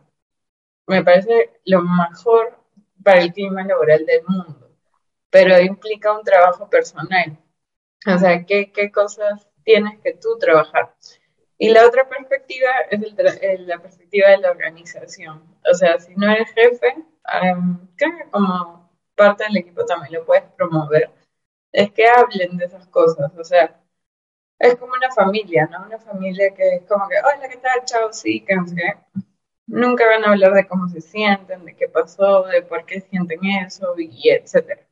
[0.86, 2.58] Me parece lo mejor
[3.04, 4.70] para el clima laboral del mundo,
[5.30, 7.38] pero implica un trabajo personal.
[8.06, 10.94] O sea, ¿qué, qué cosas tienes que tú trabajar?
[11.58, 13.02] Y la otra perspectiva es
[13.42, 15.44] el la perspectiva de la organización.
[15.70, 20.24] O sea, si no eres jefe, um, creo que como parte del equipo también lo
[20.24, 21.10] puedes promover.
[21.72, 23.32] Es que hablen de esas cosas.
[23.38, 23.80] O sea,
[24.58, 25.86] es como una familia, ¿no?
[25.86, 27.84] Una familia que es como que, hola, ¿qué tal?
[27.84, 28.56] Chao, sí, que
[29.66, 33.40] nunca van a hablar de cómo se sienten, de qué pasó, de por qué sienten
[33.44, 34.82] eso y, etcétera.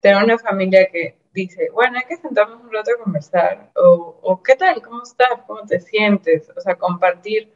[0.00, 4.42] Tengo una familia que dice, bueno, hay que sentarnos un rato a conversar, o, o
[4.42, 4.80] ¿qué tal?
[4.82, 5.42] ¿Cómo estás?
[5.46, 6.50] ¿Cómo te sientes?
[6.56, 7.52] O sea, compartir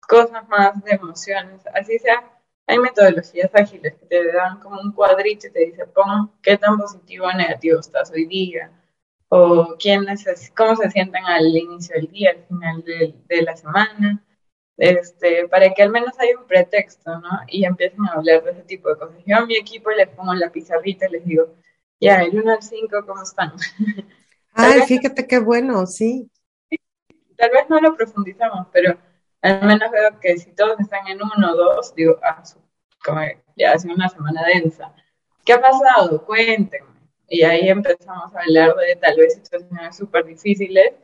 [0.00, 2.37] cosas más de emociones, así sea.
[2.68, 6.78] Hay metodologías ágiles que te dan como un cuadrito y te dice, pon qué tan
[6.78, 8.70] positivo o negativo estás hoy día,
[9.28, 10.06] o quién
[10.56, 14.22] cómo se sienten al inicio del día, al final de, de la semana
[14.78, 17.28] este, para que al menos haya un pretexto, ¿no?
[17.48, 19.18] Y empiecen a hablar de ese tipo de cosas.
[19.26, 21.56] Yo a mi equipo les pongo la pizarrita y les digo,
[22.00, 23.52] ya, el 1 al 5, ¿cómo están?
[24.52, 26.30] Ay, fíjate qué bueno, sí.
[27.36, 28.96] Tal vez no lo profundizamos, pero
[29.42, 32.42] al menos veo que si todos están en uno o dos, digo, ah,
[33.04, 33.20] como
[33.56, 34.94] ya hace una semana densa.
[35.44, 36.24] ¿Qué ha pasado?
[36.24, 36.88] Cuéntenme.
[37.28, 40.94] Y ahí empezamos a hablar de tal vez situaciones súper difíciles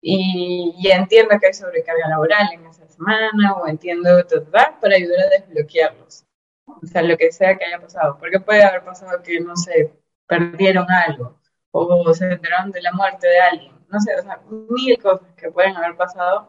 [0.00, 4.44] y, entiendo que hay sobrecarga laboral en esa semana o entiendo todo
[4.80, 6.24] para ayudar a desbloquearlos.
[6.66, 8.18] O sea, lo que sea que haya pasado.
[8.18, 9.92] Porque puede haber pasado que, no sé,
[10.26, 11.38] perdieron algo
[11.72, 13.74] o se enteraron de la muerte de alguien.
[13.88, 16.48] No sé, o sea, mil cosas que pueden haber pasado,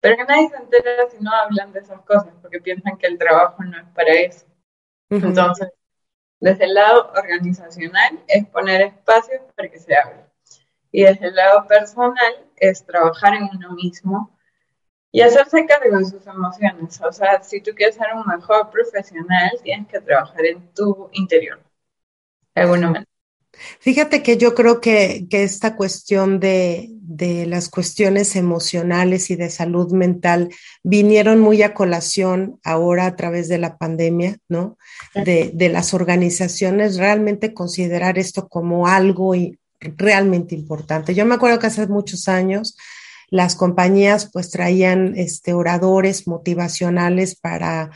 [0.00, 3.18] pero que nadie se entera si no hablan de esas cosas porque piensan que el
[3.18, 4.46] trabajo no es para eso.
[5.10, 5.68] Entonces,
[6.40, 10.24] Desde el lado organizacional es poner espacios para que se hable.
[10.92, 14.38] Y desde el lado personal es trabajar en uno mismo
[15.10, 17.00] y hacerse cargo de sus emociones.
[17.00, 21.60] O sea, si tú quieres ser un mejor profesional, tienes que trabajar en tu interior.
[22.54, 23.17] De alguna manera.
[23.80, 29.50] Fíjate que yo creo que, que esta cuestión de, de, las cuestiones emocionales y de
[29.50, 30.50] salud mental
[30.82, 34.78] vinieron muy a colación ahora a través de la pandemia, ¿no?
[35.14, 41.14] De, de las organizaciones realmente considerar esto como algo y realmente importante.
[41.14, 42.76] Yo me acuerdo que hace muchos años
[43.30, 47.90] las compañías pues traían este, oradores motivacionales para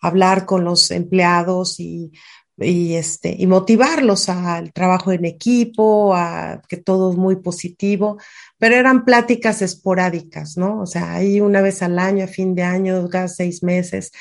[0.00, 2.12] hablar con los empleados y,
[2.58, 8.18] y, este, y motivarlos al trabajo en equipo, a que todo es muy positivo,
[8.58, 10.80] pero eran pláticas esporádicas, ¿no?
[10.80, 14.12] O sea, ahí una vez al año, a fin de año, cada seis meses.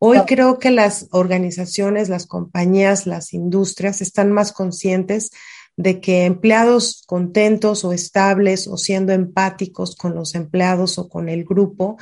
[0.00, 5.30] Hoy creo que las organizaciones, las compañías, las industrias están más conscientes
[5.76, 11.44] de que empleados contentos o estables o siendo empáticos con los empleados o con el
[11.44, 11.96] grupo,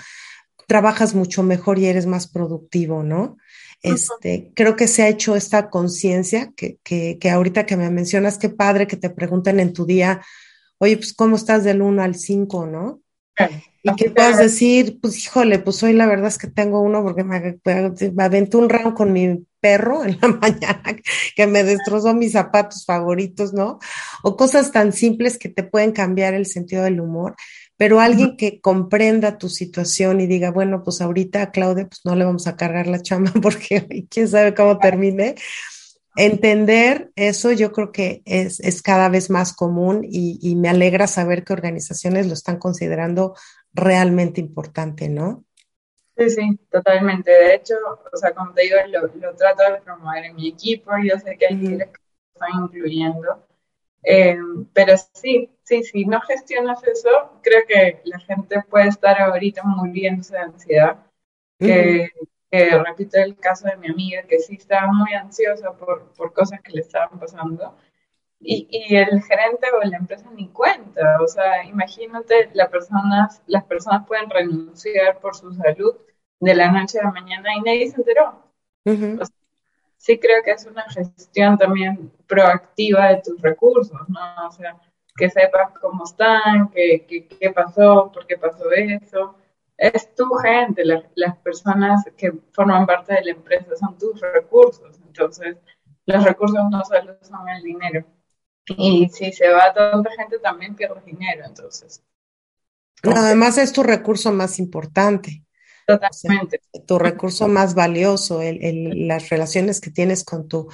[0.67, 3.37] trabajas mucho mejor y eres más productivo, ¿no?
[3.83, 8.39] Este, creo que se ha hecho esta conciencia que, que, que, ahorita que me mencionas,
[8.39, 10.23] qué padre que te pregunten en tu día,
[10.79, 13.01] oye, pues, ¿cómo estás del 1 al 5, no?
[13.83, 17.25] Y que puedas decir, pues, híjole, pues hoy la verdad es que tengo uno porque
[17.25, 20.97] me, me aventé un round con mi perro en la mañana
[21.35, 23.79] que me destrozó mis zapatos favoritos, ¿no?
[24.23, 27.35] O cosas tan simples que te pueden cambiar el sentido del humor,
[27.77, 32.15] pero alguien que comprenda tu situación y diga, bueno, pues ahorita a Claudia pues no
[32.15, 35.35] le vamos a cargar la chama porque quién sabe cómo termine.
[36.15, 41.07] Entender eso yo creo que es, es cada vez más común y, y me alegra
[41.07, 43.35] saber que organizaciones lo están considerando
[43.73, 45.45] realmente importante, ¿no?
[46.17, 47.31] Sí, sí, totalmente.
[47.31, 47.75] De hecho,
[48.13, 50.91] o sea, como te digo, lo, lo trato de promover en mi equipo.
[51.03, 53.47] Yo sé que hay líderes que lo están incluyendo.
[54.03, 54.37] Eh,
[54.73, 57.09] pero sí, sí, si no gestionas eso,
[57.43, 60.97] creo que la gente puede estar ahorita muriéndose de ansiedad.
[61.59, 62.09] Que,
[62.51, 66.61] que, repito el caso de mi amiga, que sí estaba muy ansiosa por, por cosas
[66.61, 67.77] que le estaban pasando.
[68.41, 71.23] Y, y, el gerente o la empresa ni cuenta.
[71.23, 75.95] O sea, imagínate, la personas, las personas pueden renunciar por su salud
[76.41, 78.43] de la noche a la mañana y nadie se enteró.
[80.03, 84.49] Sí creo que es una gestión también proactiva de tus recursos, ¿no?
[84.49, 84.77] O sea,
[85.17, 89.37] que sepas cómo están, qué, qué, pasó, por qué pasó eso.
[89.77, 94.99] Es tu gente, la, las personas que forman parte de la empresa son tus recursos.
[95.07, 95.57] Entonces,
[96.07, 98.05] los recursos no solo son el dinero.
[98.67, 102.03] Y si se va tanta gente, también pierdes dinero, entonces.
[103.05, 105.45] además es tu recurso más importante.
[105.87, 106.61] Totalmente.
[106.87, 110.69] tu recurso más valioso, el, las relaciones que tienes con tu...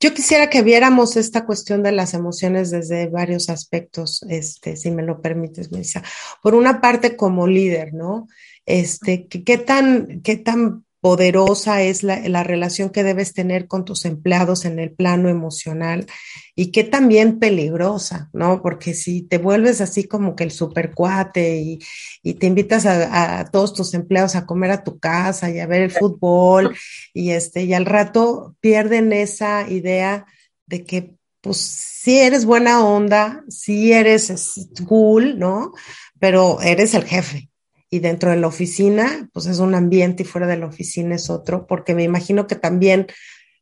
[0.00, 5.02] Yo quisiera que viéramos esta cuestión de las emociones desde varios aspectos, este, si me
[5.02, 6.02] lo permites, Melissa.
[6.42, 8.26] Por una parte, como líder, ¿no?
[8.66, 14.06] Este, ¿qué tan, qué tan poderosa es la, la, relación que debes tener con tus
[14.06, 16.06] empleados en el plano emocional
[16.54, 18.62] y qué también peligrosa, ¿no?
[18.62, 21.78] Porque si te vuelves así como que el supercuate y,
[22.22, 25.66] y te invitas a, a, todos tus empleados a comer a tu casa y a
[25.66, 26.74] ver el fútbol
[27.12, 30.24] y este, y al rato pierden esa idea
[30.64, 35.74] de que pues sí eres buena onda, sí eres cool, ¿no?
[36.18, 37.50] Pero eres el jefe,
[37.94, 41.30] y dentro de la oficina, pues es un ambiente y fuera de la oficina es
[41.30, 43.06] otro, porque me imagino que también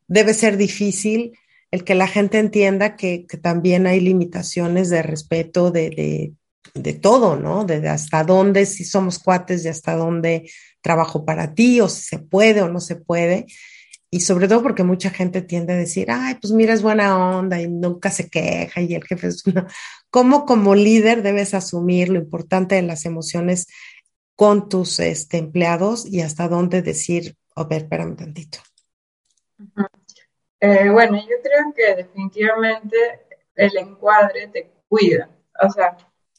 [0.09, 1.39] debe ser difícil
[1.71, 6.33] el que la gente entienda que, que también hay limitaciones de respeto de, de,
[6.73, 7.67] de todo, ¿no?
[7.67, 12.03] De, de, hasta dónde, si somos cuates, de hasta dónde trabajo para ti, o si
[12.03, 13.45] se puede o no se puede.
[14.11, 17.61] Y sobre todo porque mucha gente tiende a decir, ay, pues mira, es buena onda
[17.61, 19.67] y nunca se queja y el jefe es una...
[20.09, 23.67] ¿Cómo como líder debes asumir lo importante de las emociones
[24.37, 28.59] con tus este, empleados y hasta dónde decir, a ver, espérame tantito.
[30.61, 32.97] Eh, bueno, yo creo que definitivamente
[33.55, 35.29] el encuadre te cuida.
[35.63, 35.97] O sea,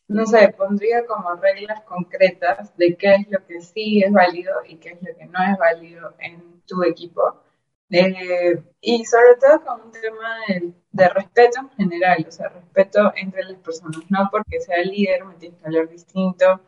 [0.07, 4.77] no sé, pondría como reglas concretas de qué es lo que sí es válido y
[4.77, 7.41] qué es lo que no es válido en tu equipo.
[7.89, 13.13] Eh, y sobre todo con un tema de, de, respeto en general, o sea, respeto
[13.15, 16.59] entre las personas, no porque sea líder me tienes que hablar distinto,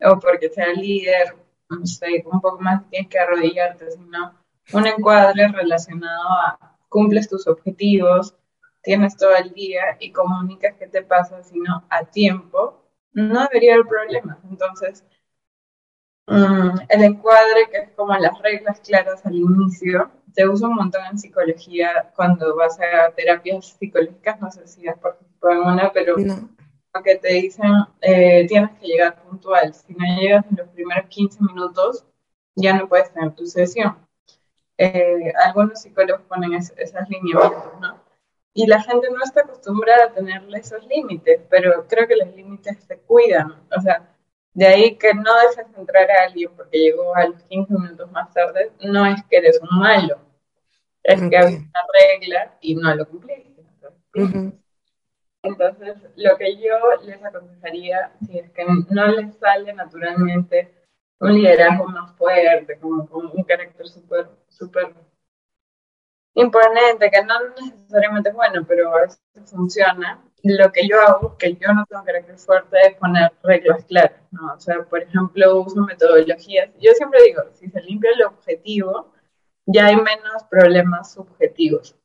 [0.00, 1.34] o porque sea líder,
[1.68, 4.34] no sé, un poco más tienes que arrodillarte, sino
[4.72, 8.34] un encuadre relacionado a cumples tus objetivos,
[8.82, 13.86] tienes todo el día y comunicas qué te pasa, sino a tiempo, no debería haber
[13.86, 14.38] problemas.
[14.48, 15.04] Entonces,
[16.26, 21.04] um, el encuadre, que es como las reglas claras al inicio, se usa un montón
[21.10, 26.16] en psicología cuando vas a terapias psicológicas, no sé si has participado en una, pero
[27.04, 27.70] que te dicen
[28.00, 29.74] eh, tienes que llegar puntual.
[29.74, 32.04] Si no llegas en los primeros 15 minutos,
[32.54, 33.96] ya no puedes tener tu sesión.
[34.76, 38.00] Eh, algunos psicólogos ponen esas lineamientos, ¿no?
[38.54, 42.82] Y la gente no está acostumbrada a tenerle esos límites, pero creo que los límites
[42.84, 43.54] se cuidan.
[43.76, 44.08] O sea,
[44.54, 48.32] de ahí que no dejes entrar a alguien porque llegó a los 15 minutos más
[48.32, 50.18] tarde, no es que eres un malo,
[51.04, 53.62] es que hay una regla y no lo cumpliste.
[55.42, 60.74] Entonces, lo que yo les aconsejaría, si es que no les sale naturalmente
[61.20, 64.94] un liderazgo más fuerte, como, un carácter súper, súper
[66.34, 71.54] imponente, que no necesariamente es bueno, pero a veces funciona, lo que yo hago, que
[71.54, 74.54] yo no tengo carácter fuerte, es poner reglas claras, ¿no?
[74.54, 76.70] O sea, por ejemplo, uso metodologías.
[76.80, 79.12] Yo siempre digo, si se limpia el objetivo,
[79.66, 81.96] ya hay menos problemas subjetivos.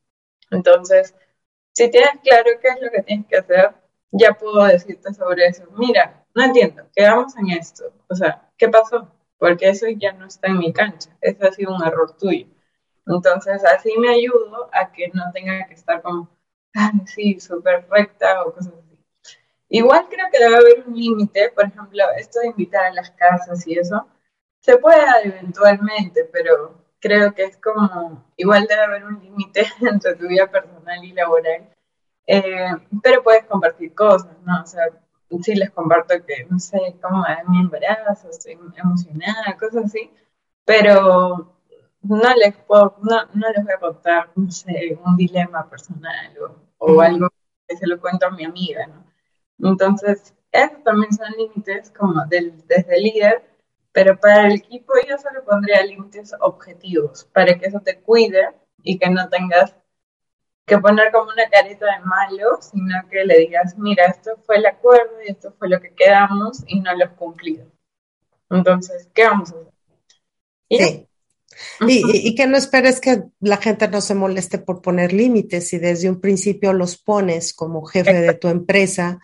[0.49, 1.15] Entonces,
[1.73, 3.73] si tienes claro qué es lo que tienes que hacer,
[4.11, 5.63] ya puedo decirte sobre eso.
[5.75, 7.91] Mira, no entiendo, quedamos en esto.
[8.09, 9.11] O sea, ¿qué pasó?
[9.37, 11.09] Porque eso ya no está en mi cancha.
[11.19, 12.47] Eso ha sido un error tuyo.
[13.05, 16.29] Entonces, así me ayudo a que no tenga que estar como,
[16.75, 18.97] ah, sí, súper recta o cosas así.
[19.69, 23.65] Igual creo que debe haber un límite, por ejemplo, esto de invitar a las casas
[23.67, 24.07] y eso,
[24.59, 30.25] se puede eventualmente, pero creo que es como, igual debe haber un límite entre tu
[30.25, 31.69] vida personal y laboral,
[32.25, 32.71] eh,
[33.03, 34.61] pero puedes compartir cosas, ¿no?
[34.61, 34.85] O sea,
[35.41, 40.09] sí les comparto que, no sé, cómo es mi embarazo, estoy emocionada, cosas así,
[40.63, 41.53] pero
[42.03, 46.33] no les puedo, no, no les voy a contar, no sé, un dilema personal
[46.77, 47.29] o, algo
[47.67, 49.69] que se lo cuento a mi amiga, ¿no?
[49.71, 53.52] Entonces, esos también son límites como del, desde el líder,
[53.93, 58.49] pero para el equipo yo solo pondría límites objetivos, para que eso te cuide
[58.81, 59.75] y que no tengas
[60.65, 64.65] que poner como una careta de malo, sino que le digas, mira, esto fue el
[64.65, 67.67] acuerdo y esto fue lo que quedamos y no lo has cumplido.
[68.49, 69.73] Entonces, ¿qué vamos a hacer?
[70.69, 71.07] sí.
[71.87, 75.69] Y, y, que no esperes que la gente no se moleste por poner límites.
[75.69, 79.19] Si desde un principio los pones como jefe de tu empresa,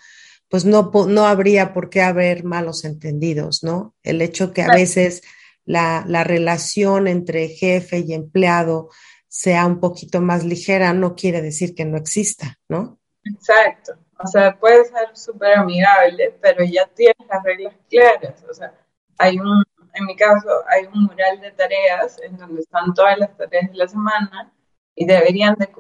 [0.50, 3.96] pues no, no habría por qué haber malos entendidos, ¿no?
[4.04, 5.22] El hecho que a veces
[5.64, 8.90] la, la relación entre jefe y empleado
[9.28, 13.00] sea un poquito más ligera no quiere decir que no exista, ¿no?
[13.24, 13.94] Exacto.
[14.22, 18.44] O sea, puede ser súper amigable, pero ya tienes las reglas claras.
[18.50, 18.74] O sea,
[19.18, 23.38] hay un, en mi caso, hay un mural de tareas en donde están todas las
[23.38, 24.52] tareas de la semana
[24.96, 25.72] y deberían de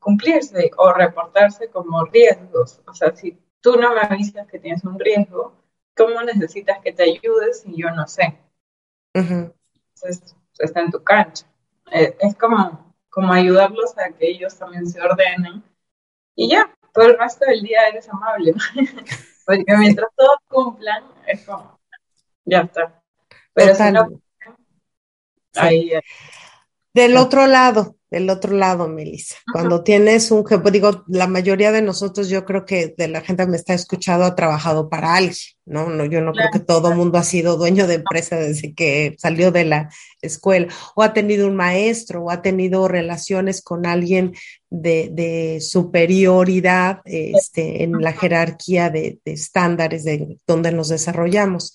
[0.00, 2.80] cumplirse o reportarse como riesgos.
[2.88, 5.54] O sea, si tú no me avisas que tienes un riesgo,
[5.96, 8.38] ¿cómo necesitas que te ayudes si yo no sé?
[9.14, 11.46] Entonces, está en tu cancha.
[11.90, 15.64] Eh, es como, como ayudarlos a que ellos también se ordenen.
[16.36, 18.52] Y ya, todo el resto del día eres amable,
[19.46, 21.80] Porque mientras todos cumplan, es como,
[22.44, 23.02] ya está.
[23.54, 24.20] Pero si no,
[25.54, 25.92] ahí,
[26.92, 29.34] Del otro lado, del otro lado, Melissa.
[29.52, 33.44] Cuando tienes un jefe, digo, la mayoría de nosotros, yo creo que de la gente
[33.44, 35.34] que me está escuchando ha trabajado para alguien,
[35.66, 35.88] ¿no?
[35.88, 39.16] no yo no creo que todo el mundo ha sido dueño de empresa desde que
[39.18, 39.90] salió de la
[40.22, 44.32] escuela, o ha tenido un maestro, o ha tenido relaciones con alguien
[44.70, 51.74] de, superioridad este, en la jerarquía de, de estándares de donde nos desarrollamos.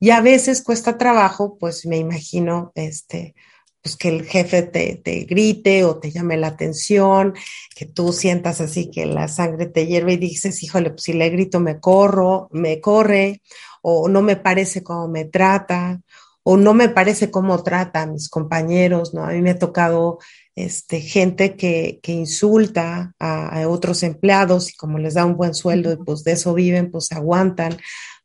[0.00, 3.36] Y a veces cuesta trabajo, pues me imagino, este,
[3.82, 7.34] pues que el jefe te, te, grite o te llame la atención,
[7.74, 11.28] que tú sientas así que la sangre te hierve y dices, híjole, pues si le
[11.30, 13.42] grito me corro, me corre,
[13.82, 16.00] o no me parece cómo me trata,
[16.44, 19.24] o no me parece cómo trata a mis compañeros, ¿no?
[19.24, 20.18] A mí me ha tocado
[20.54, 25.54] este, gente que, que insulta a, a, otros empleados y como les da un buen
[25.54, 27.78] sueldo y pues de eso viven, pues aguantan.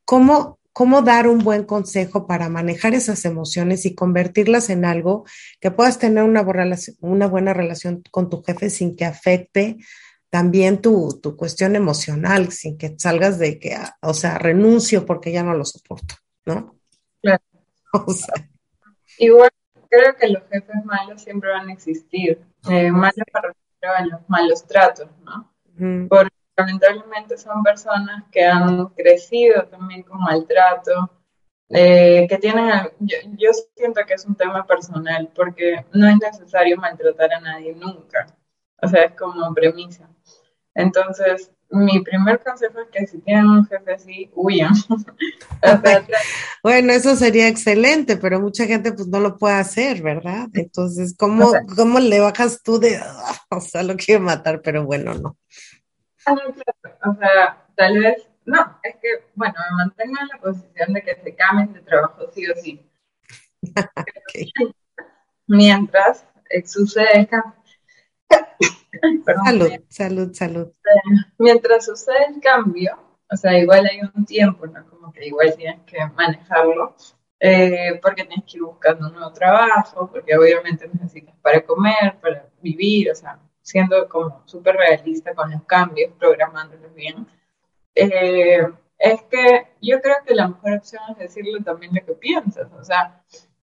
[0.04, 5.24] ¿Cómo, cómo dar un buen consejo para manejar esas emociones y convertirlas en algo
[5.58, 6.46] que puedas tener una,
[7.00, 9.78] una buena relación con tu jefe sin que afecte
[10.30, 15.42] también tu, tu, cuestión emocional, sin que salgas de que, o sea, renuncio porque ya
[15.42, 16.14] no lo soporto,
[16.46, 16.76] ¿no?
[17.20, 17.42] Claro.
[18.06, 18.34] O sea.
[19.18, 22.40] Creo que los jefes malos siempre van a existir.
[22.70, 26.08] Eh, malos para los malos tratos, ¿no?
[26.58, 31.10] Lamentablemente son personas que han crecido también con maltrato,
[31.70, 37.32] eh, que tienen, yo, siento que es un tema personal, porque no es necesario maltratar
[37.32, 38.26] a nadie nunca,
[38.82, 40.08] o sea, es como premisa.
[40.74, 44.72] Entonces, mi primer consejo es que si tienen un jefe así, huyan.
[46.62, 50.48] bueno, eso sería excelente, pero mucha gente pues no lo puede hacer, ¿verdad?
[50.54, 52.98] Entonces, ¿cómo, ¿cómo le bajas tú de,
[53.50, 55.36] o sea, lo quiero matar, pero bueno, no?
[56.32, 61.14] O sea, tal vez, no, es que, bueno, me mantengo en la posición de que
[61.16, 62.90] se cambien de trabajo sí o sí.
[65.46, 66.26] Mientras
[66.64, 67.54] sucede el cambio.
[69.44, 70.72] salud, salud, salud.
[71.38, 72.98] Mientras sucede el cambio,
[73.30, 74.88] o sea, igual hay un tiempo, ¿no?
[74.88, 76.96] Como que igual tienes que manejarlo,
[77.40, 82.48] eh, porque tienes que ir buscando un nuevo trabajo, porque obviamente necesitas para comer, para
[82.60, 87.26] vivir, o sea, siendo como súper realista con los cambios, programándolos bien.
[87.94, 88.66] Eh,
[88.98, 92.82] es que yo creo que la mejor opción es decirle también lo que piensas, o
[92.82, 93.22] sea,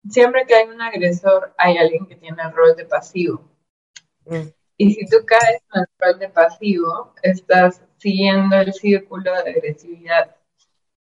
[0.09, 3.49] siempre que hay un agresor hay alguien que tiene el rol de pasivo.
[4.25, 4.49] Mm.
[4.75, 10.35] Y si tú caes en el rol de pasivo, estás siguiendo el círculo de agresividad.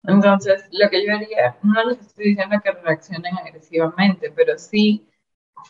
[0.03, 5.07] Entonces, lo que yo haría, no les estoy diciendo que reaccionen agresivamente, pero sí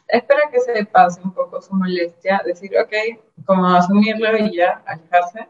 [0.08, 5.48] espera que se pase un poco su molestia, decir, ok, como asumirlo y ya, alejarse.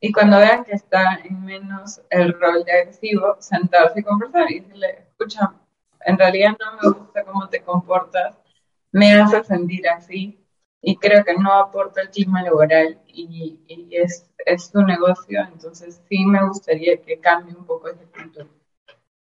[0.00, 4.60] Y cuando vean que está en menos el rol de agresivo, sentarse y conversar y
[4.60, 5.52] decirle, escucha,
[6.06, 8.38] en realidad no me gusta cómo te comportas,
[8.92, 10.40] me hace sentir así,
[10.82, 13.60] y creo que no aporta el clima laboral y,
[13.90, 18.48] es, es tu negocio, entonces sí me gustaría que cambie un poco ese punto.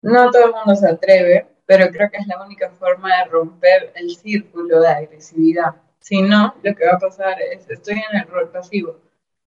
[0.02, 3.92] No todo el mundo se atreve, pero creo que es la única forma de romper
[3.94, 5.76] el círculo de agresividad.
[6.00, 8.96] Si no, lo que va a pasar es, estoy en el rol pasivo.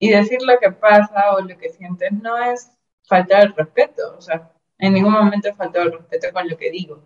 [0.01, 2.73] Y decir lo que pasa o lo que sientes no es
[3.05, 6.73] faltar el respeto, o sea, en ningún momento he faltado el respeto con lo que
[6.73, 7.05] digo.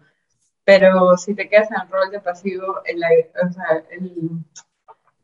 [0.64, 4.42] Pero si te quedas en el rol de pasivo, el, o sea, el,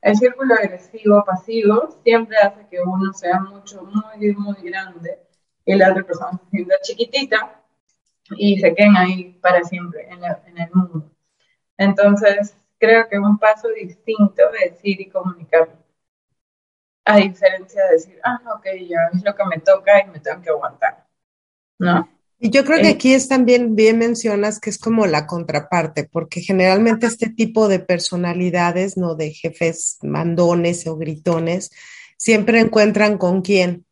[0.03, 5.19] el círculo agresivo pasivo siempre hace que uno sea mucho, muy, muy grande
[5.65, 7.58] y la otra persona se sienta chiquitita
[8.37, 10.23] y se queden ahí para siempre en,
[10.59, 11.11] el mundo.
[11.77, 15.69] Entonces, creo que es un paso distinto de decir y comunicar.
[17.05, 20.43] A diferencia de decir, ah, ok, ya es lo que me toca y me tengo
[20.43, 21.07] que aguantar.
[21.79, 22.09] ¿No?
[22.41, 26.05] Y yo creo que eh, aquí es también bien mencionas que es como la contraparte,
[26.05, 31.71] porque generalmente este tipo de personalidades, no de jefes mandones o gritones,
[32.17, 33.87] siempre encuentran con quién.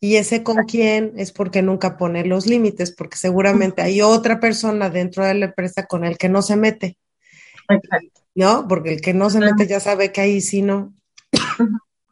[0.00, 4.90] Y ese con quién es porque nunca pone los límites, porque seguramente hay otra persona
[4.90, 6.98] dentro de la empresa con el que no se mete.
[7.68, 8.20] Exacto.
[8.34, 8.68] ¿No?
[8.68, 10.94] Porque el que no se mete ya sabe que ahí sí no.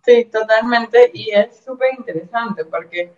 [0.05, 1.11] Sí, totalmente.
[1.15, 3.13] Y es súper interesante porque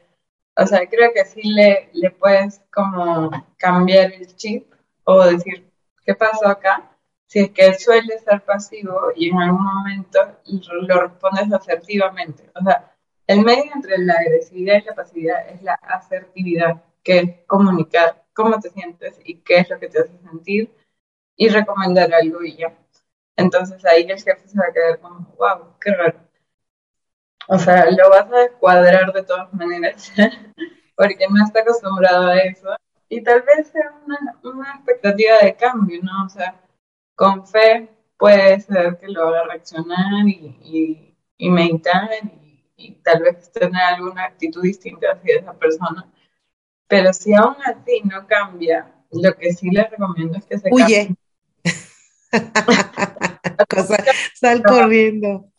[0.58, 4.72] o sea, creo que sí le, le puedes como cambiar el chip
[5.04, 5.70] o decir,
[6.04, 6.90] ¿qué pasó acá?
[7.26, 10.18] Si es que suele ser pasivo y en algún momento
[10.88, 12.50] lo respondes asertivamente.
[12.54, 12.95] O sea,
[13.26, 18.58] el medio entre la agresividad y la pasividad es la asertividad, que es comunicar cómo
[18.60, 20.70] te sientes y qué es lo que te hace sentir
[21.36, 22.76] y recomendar algo y ya.
[23.36, 26.20] Entonces ahí el jefe se va a quedar como, wow, qué raro.
[27.48, 30.12] O sea, lo vas a cuadrar de todas maneras,
[30.96, 32.68] porque no está acostumbrado a eso.
[33.08, 36.24] Y tal vez sea una, expectativa de cambio, ¿no?
[36.24, 36.60] O sea,
[37.14, 42.45] con fe puede ser que lo haga reaccionar y, meditar y,
[43.02, 46.06] tal vez tener alguna actitud distinta hacia esa persona.
[46.88, 51.16] Pero si aún así no cambia, lo que sí les recomiendo es que se Huye.
[53.68, 53.96] Cosa,
[54.34, 55.50] sal corriendo.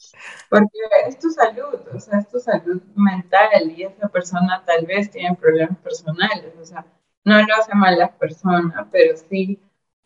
[0.49, 5.09] Porque es tu salud, o sea, es tu salud mental y esa persona tal vez
[5.09, 6.85] tiene problemas personales, o sea,
[7.25, 9.59] no lo hace mal la persona, pero sí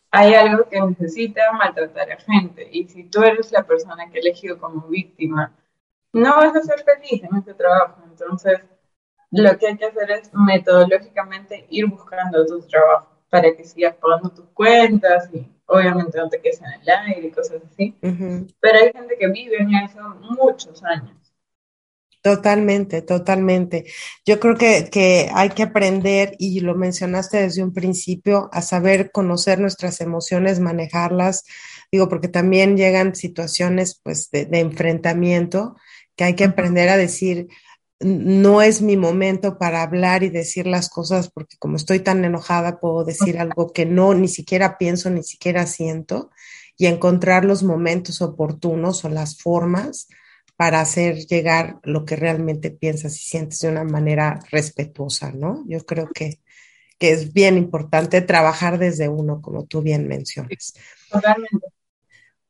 [0.09, 4.21] hay algo que necesita maltratar a gente y si tú eres la persona que he
[4.21, 5.53] elegido como víctima,
[6.13, 8.59] no vas a ser feliz en este trabajo, entonces
[9.31, 14.29] lo que hay que hacer es metodológicamente ir buscando tu trabajo para que sigas pagando
[14.29, 17.95] tus cuentas y obviamente no te quedes en el aire y cosas así.
[18.01, 21.15] Pero hay gente que vive en eso muchos años.
[22.21, 23.85] Totalmente, totalmente.
[24.25, 29.11] Yo creo que, que, hay que aprender, y lo mencionaste desde un principio, a saber
[29.11, 31.45] conocer nuestras emociones, manejarlas.
[31.91, 35.77] Digo, porque también llegan situaciones pues de, de enfrentamiento
[36.21, 37.47] que hay que aprender a decir,
[37.99, 42.79] no es mi momento para hablar y decir las cosas porque como estoy tan enojada
[42.79, 46.29] puedo decir algo que no ni siquiera pienso, ni siquiera siento
[46.77, 50.09] y encontrar los momentos oportunos o las formas
[50.55, 55.63] para hacer llegar lo que realmente piensas y sientes de una manera respetuosa, ¿no?
[55.67, 56.39] Yo creo que,
[56.99, 60.75] que es bien importante trabajar desde uno, como tú bien mencionas.
[61.09, 61.80] Totalmente.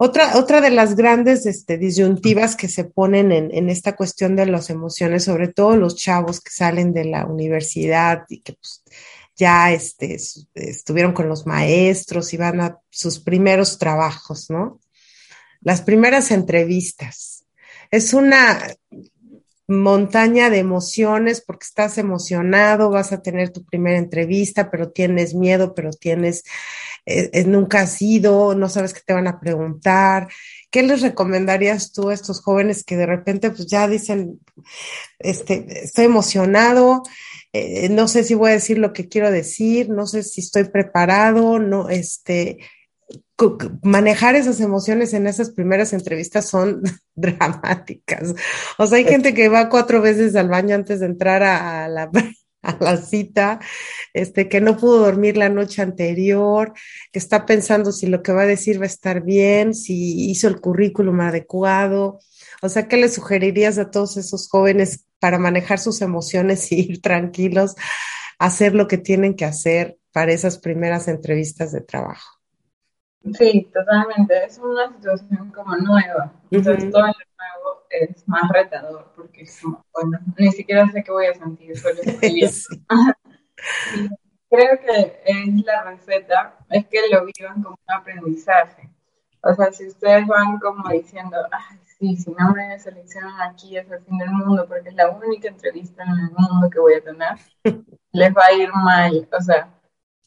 [0.04, 4.48] Otra, otra de las grandes este, disyuntivas que se ponen en, en, esta cuestión de
[4.48, 8.84] las emociones, sobre todo los chavos que salen de la universidad y que pues,
[9.36, 10.18] ya este,
[10.56, 14.80] estuvieron con los maestros y van a sus primeros trabajos, ¿no?
[15.60, 17.46] Las primeras entrevistas.
[17.92, 18.60] Es una
[19.72, 25.74] montaña de emociones porque estás emocionado, vas a tener tu primera entrevista, pero tienes miedo,
[25.74, 26.44] pero tienes
[27.06, 30.28] eh, eh, nunca has ido, no sabes qué te van a preguntar.
[30.70, 34.40] ¿Qué les recomendarías tú a estos jóvenes que de repente pues ya dicen,
[35.20, 37.04] este, estoy emocionado,
[37.54, 40.66] eh, no sé si voy a decir lo que quiero decir, no sé si estoy
[40.66, 42.60] preparado, no, este,
[43.84, 46.82] manejar esas emociones en esas primeras entrevistas son
[47.16, 48.34] dramáticas.
[48.78, 52.10] O sea, hay gente que va cuatro veces al baño antes de entrar a la,
[52.80, 53.60] la cita,
[54.14, 56.74] este, que no pudo dormir la noche anterior,
[57.12, 60.48] que está pensando si lo que va a decir va a estar bien, si hizo
[60.48, 62.20] el currículum adecuado.
[62.62, 67.02] O sea, ¿qué le sugerirías a todos esos jóvenes para manejar sus emociones y ir
[67.02, 67.76] tranquilos,
[68.38, 72.41] hacer lo que tienen que hacer para esas primeras entrevistas de trabajo?
[73.34, 74.46] Sí, totalmente.
[74.46, 76.34] Es una situación como nueva.
[76.50, 81.12] Entonces, todo lo nuevo es más retador porque es como, bueno, ni siquiera sé qué
[81.12, 82.42] voy a sentir, solo estoy
[84.50, 88.90] Creo que es la receta, es que lo vivan como un aprendizaje.
[89.44, 93.90] O sea, si ustedes van como diciendo, ay, sí, si no me seleccionan aquí es
[93.90, 97.02] el fin del mundo porque es la única entrevista en el mundo que voy a
[97.02, 97.38] tener,
[98.12, 99.28] les va a ir mal.
[99.32, 99.70] O sea,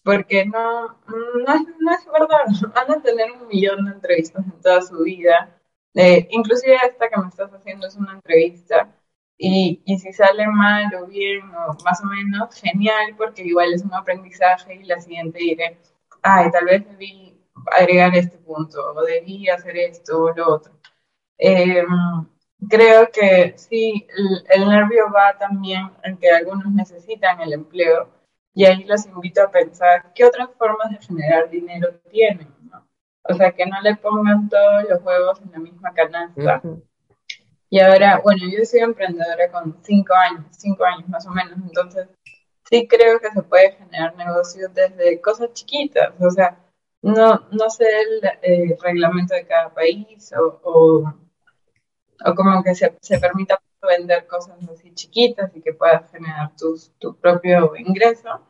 [0.05, 4.83] porque no, no, no, es verdad, van a tener un millón de entrevistas en toda
[4.83, 5.59] su vida.
[5.95, 8.93] Eh, inclusive esta que me estás haciendo es una entrevista
[9.39, 13.83] y, y, si sale mal o bien o más o menos, genial, porque igual es
[13.83, 15.79] un aprendizaje y la siguiente diré,
[16.23, 17.41] ay, tal vez debí
[17.73, 20.73] agregar este punto o debí hacer esto o lo otro.
[21.39, 21.87] Em,
[22.69, 28.09] creo que sí, el, el nervio va también en que algunos necesitan el empleo
[28.55, 32.87] y ahí los invito a pensar qué otras formas de generar dinero tienen, ¿no?
[33.25, 36.63] O sea, que no le pongan todos los huevos en la misma canasta.
[37.69, 42.09] Y ahora, bueno, yo soy emprendedora con cinco años, cinco años más o menos, entonces
[42.71, 46.57] sí creo que se puede generar negocios desde cosas chiquitas, o sea,
[47.03, 47.87] no, no sé
[48.43, 51.15] el reglamento de cada país o, o,
[52.25, 56.93] o como que se, se permita vender cosas así chiquitas y que puedas generar tus,
[56.99, 58.41] tu propio ingreso.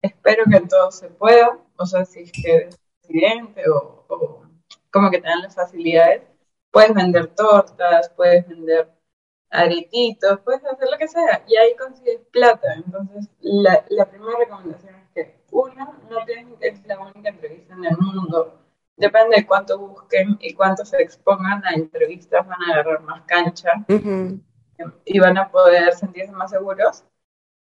[0.00, 4.42] Espero que todo se pueda, o sea, si es que eres presidente o, o
[4.90, 6.22] como que te dan las facilidades,
[6.70, 8.88] puedes vender tortas, puedes vender
[9.50, 12.74] aretitos, puedes hacer lo que sea y ahí consigues plata.
[12.74, 17.84] Entonces, la, la primera recomendación es que, uno, no tienen es la única entrevista en
[17.84, 18.58] el mundo.
[18.96, 23.72] Depende de cuánto busquen y cuánto se expongan a entrevistas, van a agarrar más cancha
[25.04, 27.04] y van a poder sentirse más seguros.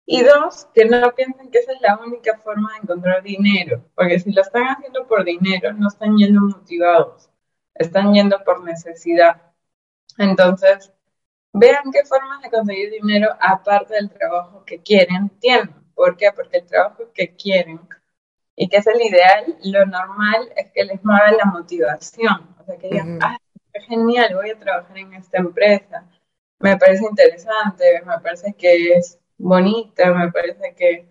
[0.06, 4.18] Y dos, que no piensen que esa es la única forma de encontrar dinero, porque
[4.18, 7.30] si lo están haciendo por dinero, no están yendo motivados,
[7.74, 9.40] están yendo por necesidad.
[10.18, 10.92] Entonces,
[11.52, 15.74] vean qué formas de conseguir dinero aparte del trabajo que quieren tienen.
[15.94, 16.32] ¿Por qué?
[16.34, 17.80] Porque el trabajo que quieren
[18.56, 22.54] y que es el ideal, lo normal es que les mueva la motivación.
[22.60, 23.38] O sea, que digan, ah,
[23.72, 26.04] qué genial, voy a trabajar en esta empresa
[26.60, 31.08] me parece interesante, me parece que es bonita, me parece que,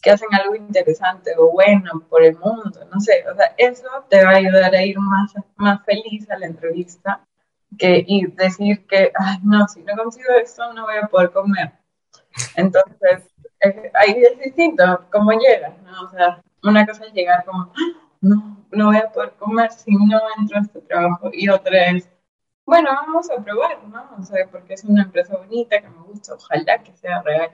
[0.00, 4.24] que hacen algo interesante o bueno por el mundo, no sé, o sea, eso te
[4.24, 7.20] va a ayudar a ir más, más feliz a la entrevista
[7.76, 11.72] que y decir que, ay, no, si no consigo esto no voy a poder comer.
[12.56, 13.28] Entonces,
[13.94, 16.02] ahí es distinto cómo llegas, ¿no?
[16.02, 19.92] O sea, una cosa es llegar como, ah, no, no voy a poder comer si
[19.92, 22.08] no entro a este trabajo y otra es,
[22.66, 24.10] bueno, vamos a probar, ¿no?
[24.18, 27.50] O sea, porque es una empresa bonita que me gusta, ojalá que sea real.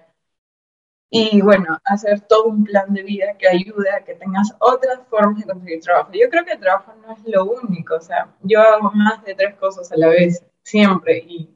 [1.13, 5.41] Y bueno, hacer todo un plan de vida que ayude a que tengas otras formas
[5.41, 6.11] de conseguir trabajo.
[6.13, 9.35] Yo creo que el trabajo no es lo único, o sea, yo hago más de
[9.35, 11.51] tres cosas a la vez, siempre, y,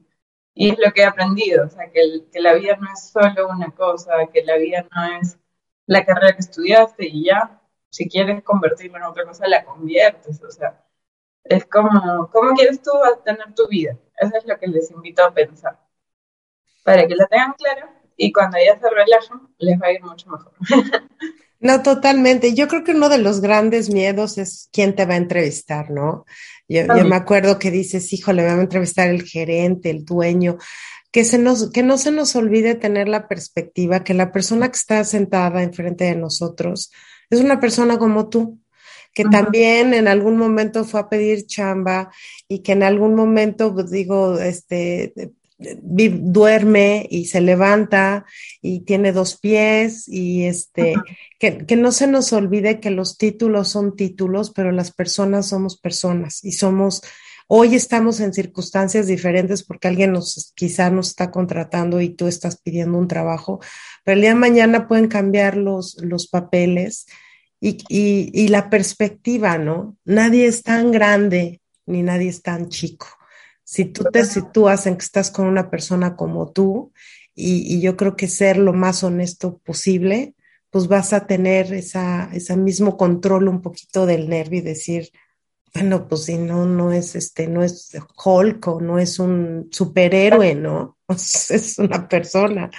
[0.55, 2.01] es lo que he aprendido, o sea, que,
[2.31, 5.37] que la vida no es solo una cosa, que la vida no es
[5.85, 10.51] la carrera que estudiaste y ya, si quieres convertirlo en otra cosa, la conviertes, o
[10.51, 10.84] sea,
[11.45, 12.91] es como, ¿cómo quieres tú
[13.23, 13.97] tener tu vida?
[14.17, 15.79] Eso es lo que les invito a pensar.
[16.83, 20.29] Para que la tengan clara y cuando ya se relajan, les va a ir mucho
[20.29, 20.51] mejor.
[21.57, 22.53] No, totalmente.
[22.53, 26.25] Yo creo que uno de los grandes miedos es quién te va a entrevistar, ¿no?
[26.67, 30.57] Yo, me acuerdo que dices, híjole, me va a entrevistar el gerente, el dueño,
[31.11, 34.75] que, se nos, que no se nos olvide tener la perspectiva que la persona que
[34.75, 36.91] está sentada enfrente de nosotros
[37.29, 38.59] es una persona como tú,
[39.15, 42.11] que también en algún momento fue a pedir chamba
[42.49, 45.13] y que en algún momento, pues digo, este,
[45.57, 48.25] duerme y se levanta
[48.61, 50.95] y tiene dos pies y este,
[51.39, 55.79] que, que, no se nos olvide que los títulos son títulos, pero las personas somos
[55.79, 57.01] personas y somos,
[57.47, 62.59] hoy estamos en circunstancias diferentes porque alguien nos quizá nos está contratando y tú estás
[62.59, 63.61] pidiendo un trabajo,
[64.03, 67.05] pero el día de mañana pueden cambiar los, los papeles
[67.59, 69.97] y, y, y la perspectiva, ¿no?
[70.05, 73.07] Nadie es tan grande ni nadie es tan chico
[73.65, 76.93] si tú te sitúas en que estás con una persona como tú,
[77.33, 80.35] y, yo creo que ser lo más honesto posible,
[80.69, 85.09] pues vas a tener esa, ese mismo control un poquito del nervio y decir,
[85.73, 87.91] bueno, pues si no, no es este, no es
[88.23, 90.97] Hulk o no es un superhéroe, ¿no?
[91.09, 92.69] es una persona.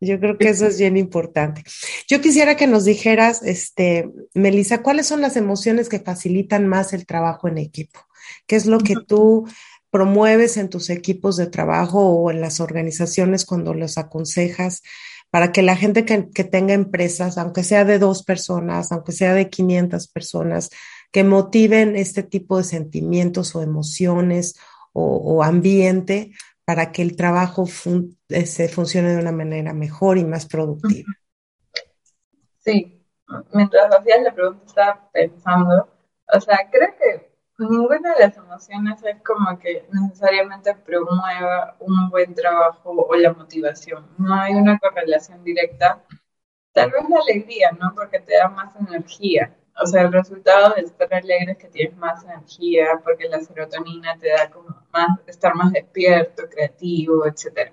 [0.00, 1.62] Yo creo que eso es bien importante.
[2.08, 7.06] Yo quisiera que nos dijeras, este, Melissa, ¿cuáles son las emociones que facilitan más el
[7.06, 8.00] trabajo en equipo?
[8.46, 9.46] ¿Qué es lo que tú
[9.90, 14.82] promueves en tus equipos de trabajo o en las organizaciones cuando los aconsejas
[15.30, 19.48] para que la gente que, tenga empresas, aunque sea de dos personas, aunque sea de
[19.48, 20.70] 500 personas,
[21.12, 24.56] que motiven este tipo de sentimientos o emociones
[24.92, 26.32] o, ambiente
[26.70, 31.08] para que el trabajo se este, funcione de una manera mejor y más productiva.
[32.60, 33.04] Sí,
[33.52, 35.88] mientras hacías la pregunta estaba pensando,
[36.32, 42.34] o sea, creo que Ninguna de las emociones es como que necesariamente promueva un buen
[42.34, 44.06] trabajo o la motivación.
[44.16, 46.02] No hay una correlación directa.
[46.72, 47.92] Tal vez la alegría, ¿no?
[47.96, 49.54] Porque te da más energía.
[49.82, 54.18] O sea, el resultado de estar alegre es que tienes más energía, porque la serotonina
[54.18, 57.72] te da como más, estar más despierto, creativo, etc.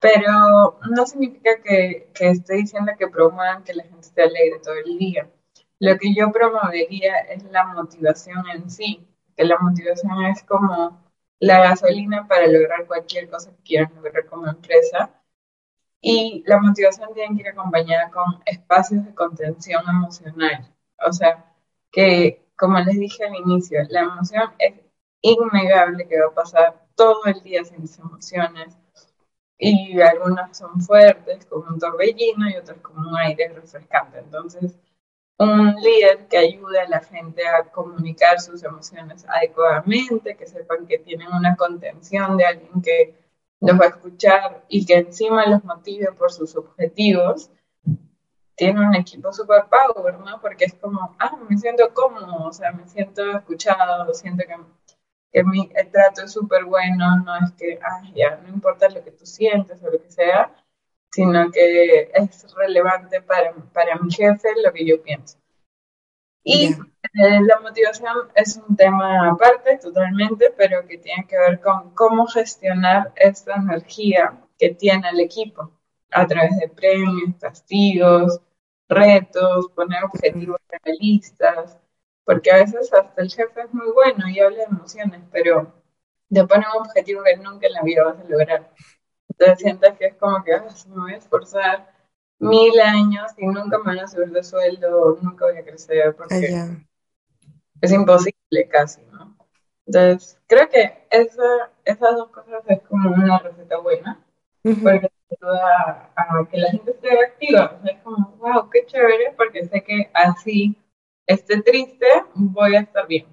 [0.00, 4.74] Pero no significa que, que esté diciendo que promuevan que la gente esté alegre todo
[4.74, 5.28] el día
[5.80, 9.06] lo que yo promovería es la motivación en sí,
[9.36, 11.00] que la motivación es como
[11.38, 15.10] la gasolina para lograr cualquier cosa que quieran lograr como empresa.
[16.00, 20.72] Y la motivación tiene que ir acompañada con espacios de contención emocional.
[21.06, 21.44] O sea,
[21.90, 24.74] que como les dije al inicio, la emoción es
[25.22, 28.76] innegable que va a pasar todo el día sin emociones.
[29.58, 34.18] Y algunas son fuertes, como un torbellino, y otras como un aire refrescante.
[34.18, 34.76] Entonces,
[35.38, 40.98] un líder que ayude a la gente a comunicar sus emociones adecuadamente, que sepan que
[40.98, 43.14] tienen una contención de alguien que
[43.60, 47.50] los va a escuchar y que encima los motive por sus objetivos,
[48.58, 50.40] tiene un equipo super power, ¿no?
[50.40, 54.56] Porque es como, ah, me siento cómodo, o sea, me siento escuchado, siento que,
[55.32, 59.02] que mi, el trato es súper bueno, no es que, ah, ya, no importa lo
[59.04, 60.52] que tú sientes o lo que sea,
[61.12, 65.38] sino que es relevante para, para mi jefe lo que yo pienso.
[66.42, 66.72] Y
[67.14, 72.26] eh, la motivación es un tema aparte totalmente, pero que tiene que ver con cómo
[72.26, 75.70] gestionar esta energía que tiene el equipo
[76.10, 78.40] a través de premios, castigos,
[78.88, 81.78] retos, poner objetivos realistas,
[82.24, 85.72] porque a veces hasta el jefe es muy bueno y habla de emociones, pero
[86.30, 88.70] te pone un objetivo que nunca en la vida vas a lograr.
[89.28, 91.90] Entonces sientes que es como que ah, me voy a esforzar
[92.38, 96.66] mil años y nunca me van a subir de sueldo, nunca voy a crecer, porque
[97.80, 99.36] es imposible casi, ¿no?
[99.86, 104.20] Entonces, creo que esa, esas dos cosas es como una receta buena,
[104.62, 107.78] porque te ayuda a, que la gente esté activa.
[107.82, 110.76] Sea, es como, wow, qué chévere, porque sé que así
[111.26, 113.26] esté triste, voy a estar bien.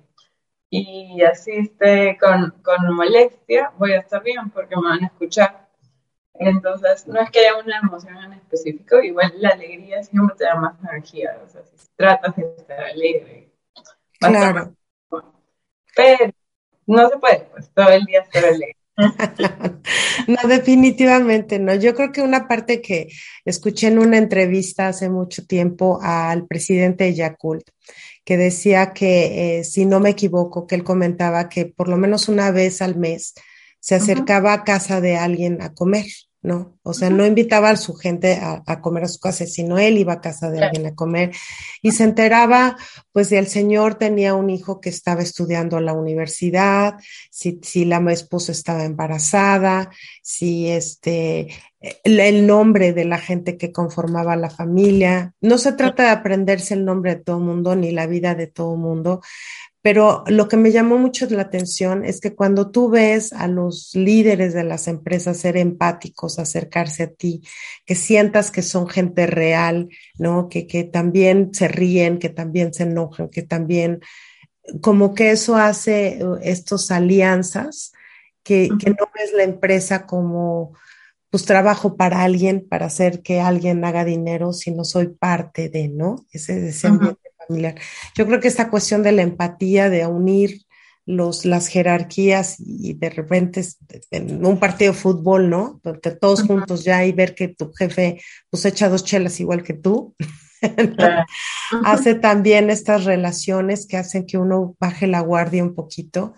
[0.70, 5.66] Y así esté con, con molestia, voy a estar bien, porque me van a escuchar
[6.40, 10.56] entonces, no es que haya una emoción en específico, igual la alegría siempre te da
[10.56, 13.54] más energía, o sea, si tratas de estar alegre.
[14.20, 14.76] Claro.
[15.96, 16.32] Pero
[16.88, 18.78] no se puede, pues todo el día estar alegre.
[20.28, 21.76] no, definitivamente no.
[21.76, 23.10] Yo creo que una parte que
[23.44, 27.70] escuché en una entrevista hace mucho tiempo al presidente de Yakult,
[28.24, 32.30] que decía que, eh, si no me equivoco, que él comentaba que por lo menos
[32.30, 33.34] una vez al mes
[33.80, 36.08] se acercaba a casa de alguien a comer,
[36.46, 36.78] ¿no?
[36.84, 40.14] O sea, no invitaba a su gente a, comer a su casa, sino él iba
[40.14, 41.32] a casa de alguien a comer
[41.82, 42.78] y se enteraba,
[43.12, 46.96] pues, si el señor tenía un hijo que estaba estudiando en la universidad,
[47.32, 49.90] si, si la esposa estaba embarazada,
[50.22, 51.48] si este,
[52.04, 55.34] el, nombre de la gente que conformaba la familia.
[55.42, 58.48] No se trata de aprenderse el nombre de todo el mundo ni la vida de
[58.48, 59.22] todo el mundo,
[59.86, 63.94] Pero lo que me llamó mucho la atención es que cuando tú ves a los
[63.94, 67.44] líderes de las empresas ser empáticos, acercarse a ti,
[67.86, 70.50] que sientas que son gente real, ¿no?
[70.50, 74.00] Que, que también se ríen, que también se enojan, que también,
[74.82, 77.94] como que eso hace uh, estos alianzas,
[78.42, 80.74] que, que no ves la empresa como,
[81.30, 86.26] pues trabajo para alguien, para hacer que alguien haga dinero, sino soy parte de, ¿no?
[86.32, 87.76] Ese, ese ambiente familiar.
[88.16, 90.66] Yo creo que esta cuestión de la empatía, de unir
[91.06, 93.64] los, las jerarquías y de repente
[94.12, 95.80] en un partido de fútbol, ¿no?
[96.20, 98.20] todos juntos ya y ver que tu jefe
[98.50, 100.16] pues echa dos chelas igual que tú.
[101.86, 106.34] hace también estas relaciones que hacen que uno baje la guardia un poquito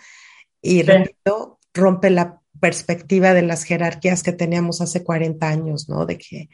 [0.62, 6.06] y repito, rompe la perspectiva de las jerarquías que teníamos hace 40 años, ¿no?
[6.06, 6.50] De que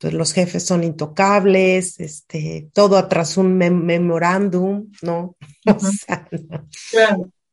[0.00, 5.36] entonces los jefes son intocables, este, todo atrás un memorándum, ¿no?
[5.66, 6.26] O sea,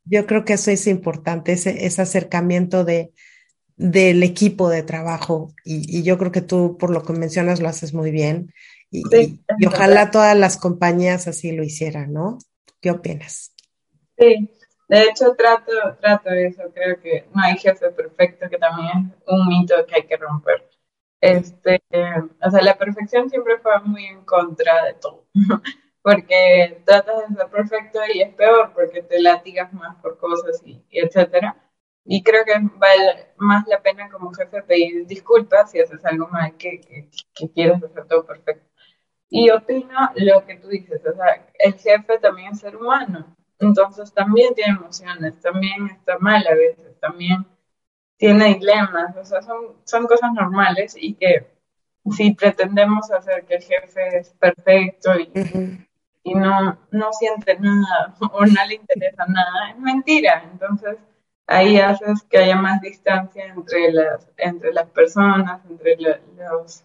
[0.06, 3.12] Yo creo que eso es importante, ese, ese acercamiento de,
[3.76, 7.94] del equipo de trabajo y, yo creo que tú, por lo que mencionas, lo haces
[7.94, 8.54] muy bien
[8.90, 12.38] y, y, ojalá todas las compañías así lo hicieran, ¿no?
[12.80, 13.54] ¿Qué opinas?
[14.18, 14.50] Sí,
[14.88, 19.50] de hecho trato, trato eso, creo que no hay jefe perfecto, que también es un
[19.50, 20.66] mito que hay que romper.
[21.20, 21.82] Este,
[22.46, 25.26] o sea, la perfección siempre fue muy en contra de todo,
[26.02, 30.84] porque tratas de ser perfecto y es peor porque te latigas más por cosas y,
[30.92, 31.56] etcétera.
[32.06, 36.56] Y creo que vale más la pena como jefe pedir disculpas si haces algo mal
[36.56, 38.66] que, que, que quieres hacer todo perfecto.
[39.30, 44.14] Y opino lo que tú dices, o sea, el jefe también es ser humano, entonces
[44.14, 47.46] también tiene emociones, también está mal a veces, también
[48.18, 51.48] tiene dilemas, o sea, son, son cosas normales y que
[52.12, 55.32] si pretendemos hacer que el jefe es perfecto y,
[56.24, 60.44] y no, no siente nada o no le interesa nada, es mentira.
[60.52, 60.98] Entonces
[61.48, 65.98] ahí haces que haya más distancia entre las, entre las personas, entre
[66.38, 66.84] los,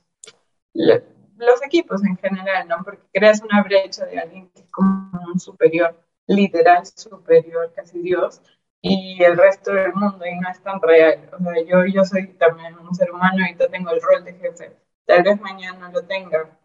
[0.72, 2.76] los, equipos en general, ¿no?
[2.84, 8.40] Porque creas una brecha de alguien que es como un superior, literal superior, casi Dios,
[8.84, 11.30] y el resto del mundo y no es tan real.
[11.32, 14.34] O sea, yo, yo soy también un ser humano y yo tengo el rol de
[14.34, 14.76] jefe.
[15.06, 16.58] Tal vez mañana lo tenga.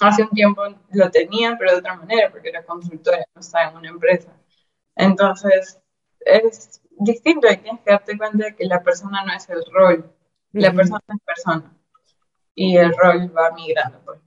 [0.00, 3.76] Hace un tiempo lo tenía, pero de otra manera, porque era consultora, no estaba en
[3.76, 4.30] una empresa.
[4.94, 5.80] Entonces,
[6.20, 10.12] es distinto y tienes que darte cuenta de que la persona no es el rol,
[10.52, 11.76] la persona es persona.
[12.54, 14.20] Y el rol va migrando, pues,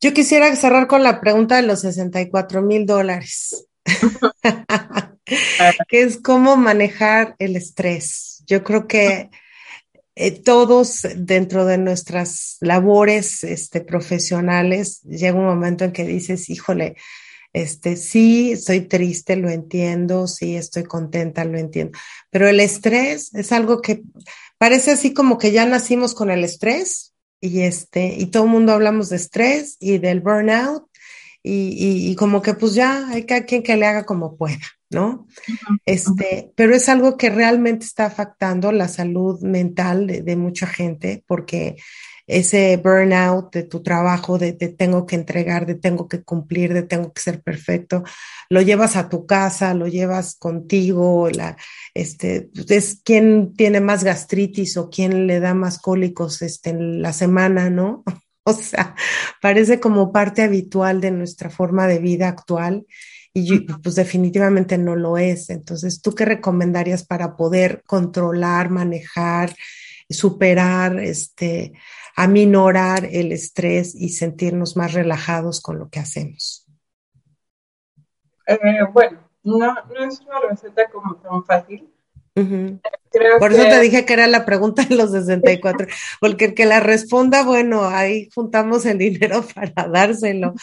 [0.00, 3.68] Yo quisiera cerrar con la pregunta de los 64 mil dólares.
[5.88, 8.42] que es cómo manejar el estrés.
[8.46, 9.30] Yo creo que
[10.20, 16.96] eh, todos dentro de nuestras labores este, profesionales llega un momento en que dices, híjole,
[17.52, 21.98] este, sí, estoy triste, lo entiendo, sí, estoy contenta, lo entiendo,
[22.30, 24.02] pero el estrés es algo que
[24.58, 28.72] parece así como que ya nacimos con el estrés y este, y todo el mundo
[28.72, 30.84] hablamos de estrés y del burnout
[31.42, 34.58] y, y, como que pues ya hay quien que le haga como pueda.
[34.90, 35.26] ¿No?
[35.84, 41.76] Este, pero es algo que realmente está afectando la salud mental de, mucha gente porque
[42.26, 47.12] ese burnout de tu trabajo, de, tengo que entregar, de tengo que cumplir, de tengo
[47.12, 48.02] que ser perfecto,
[48.50, 51.56] lo llevas a tu casa, lo llevas contigo, la,
[51.94, 57.12] este, es quien tiene más gastritis o quién le da más cólicos este, en la
[57.12, 58.04] semana, ¿no?
[58.44, 58.94] O sea,
[59.42, 62.86] parece como parte habitual de nuestra forma de vida actual
[63.40, 65.50] y pues definitivamente no lo es.
[65.50, 69.54] Entonces, ¿tú qué recomendarías para poder controlar, manejar,
[70.08, 71.72] superar, este,
[72.16, 76.66] aminorar el estrés y sentirnos más relajados con lo que hacemos?
[78.46, 78.56] Eh,
[78.92, 81.92] bueno, no, no es una receta como tan fácil.
[83.38, 85.86] Por eso te dije que era la pregunta de los 64,
[86.20, 90.54] porque el que la responda, bueno, ahí juntamos el dinero para dárselo,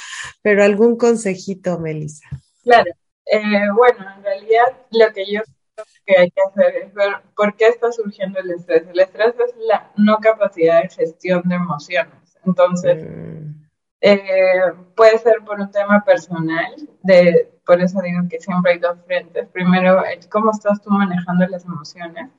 [0.41, 2.27] pero algún consejito, Melissa.
[2.65, 2.91] Claro,
[3.27, 5.41] eh, bueno, en realidad lo que yo
[5.75, 8.87] creo que hay que hacer es ver por qué está surgiendo el estrés.
[8.87, 12.37] El estrés es la no capacidad de gestión de emociones.
[12.43, 13.65] Entonces, mm.
[14.01, 18.97] eh, puede ser por un tema personal, de, por eso digo que siempre hay dos
[19.05, 19.47] frentes.
[19.49, 20.01] Primero,
[20.31, 22.31] cómo estás tú manejando las emociones.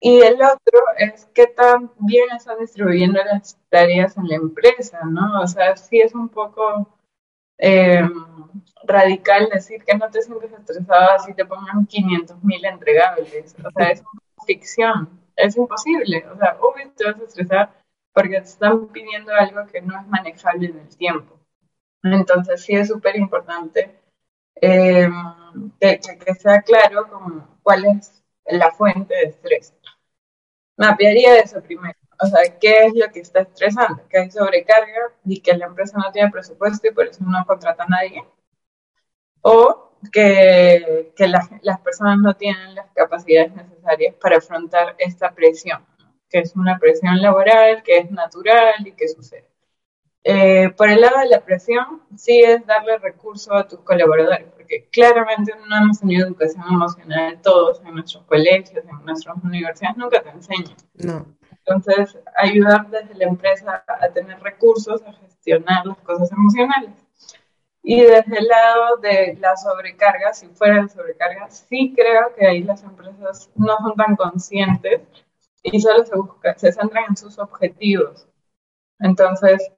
[0.00, 5.42] Y el otro es qué tan bien están distribuyendo las tareas en la empresa, ¿no?
[5.42, 6.88] O sea, sí es un poco
[7.64, 8.02] eh,
[8.82, 13.54] radical decir que no te sientes estresada si te pongan 500 mil entregables.
[13.64, 14.02] O sea, es
[14.44, 16.26] ficción, es imposible.
[16.26, 17.72] O sea, obvio te vas a estresar
[18.12, 21.38] porque te están pidiendo algo que no es manejable en el tiempo.
[22.02, 23.96] Entonces, sí es súper importante
[24.60, 25.08] eh,
[25.78, 27.06] que, sea claro
[27.62, 29.72] cuál es la fuente de estrés.
[30.76, 32.01] Mapearía eso primero.
[32.22, 34.06] O sea, ¿qué es lo que está estresando?
[34.08, 37.82] Que hay sobrecarga y que la empresa no tiene presupuesto y por eso no contrata
[37.82, 38.24] a nadie.
[39.40, 45.84] O que, que las personas no tienen las capacidades necesarias para afrontar esta presión,
[46.30, 49.48] que es una presión laboral, que es natural y que sucede.
[50.24, 54.88] Eh, por el lado de la presión, sí es darle recursos a tus colaboradores, porque
[54.92, 60.30] claramente no hemos tenido educación emocional todos en nuestros colegios, en nuestras universidades, nunca te
[60.30, 60.76] enseñan.
[60.94, 61.26] No.
[61.64, 66.90] Entonces, ayudar desde la empresa a tener recursos, a gestionar las cosas emocionales.
[67.82, 72.62] Y desde el lado de la sobrecarga, si fuera de sobrecarga, sí creo que ahí
[72.62, 75.02] las empresas no son tan conscientes
[75.62, 78.28] y solo se, busca, se centran en sus objetivos.
[79.00, 79.72] Entonces,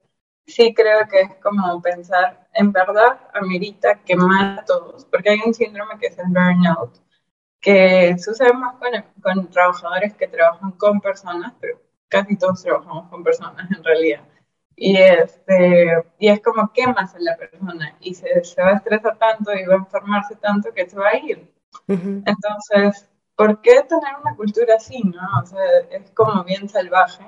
[0.45, 5.53] sí creo que es como pensar, en verdad, amerita quemar a todos, porque hay un
[5.53, 6.99] síndrome que es el burnout,
[7.65, 8.91] que sucede más con,
[9.23, 14.21] con trabajadores que trabajan con personas, pero casi todos trabajamos con personas en realidad.
[14.75, 19.17] Y, este, y es como quemas a la persona y se, se va a estresar
[19.17, 21.51] tanto y va a enfermarse tanto que se va a ir.
[21.87, 25.27] Entonces, ¿por qué tener una cultura así, no?
[25.41, 27.25] O sea, es como bien salvaje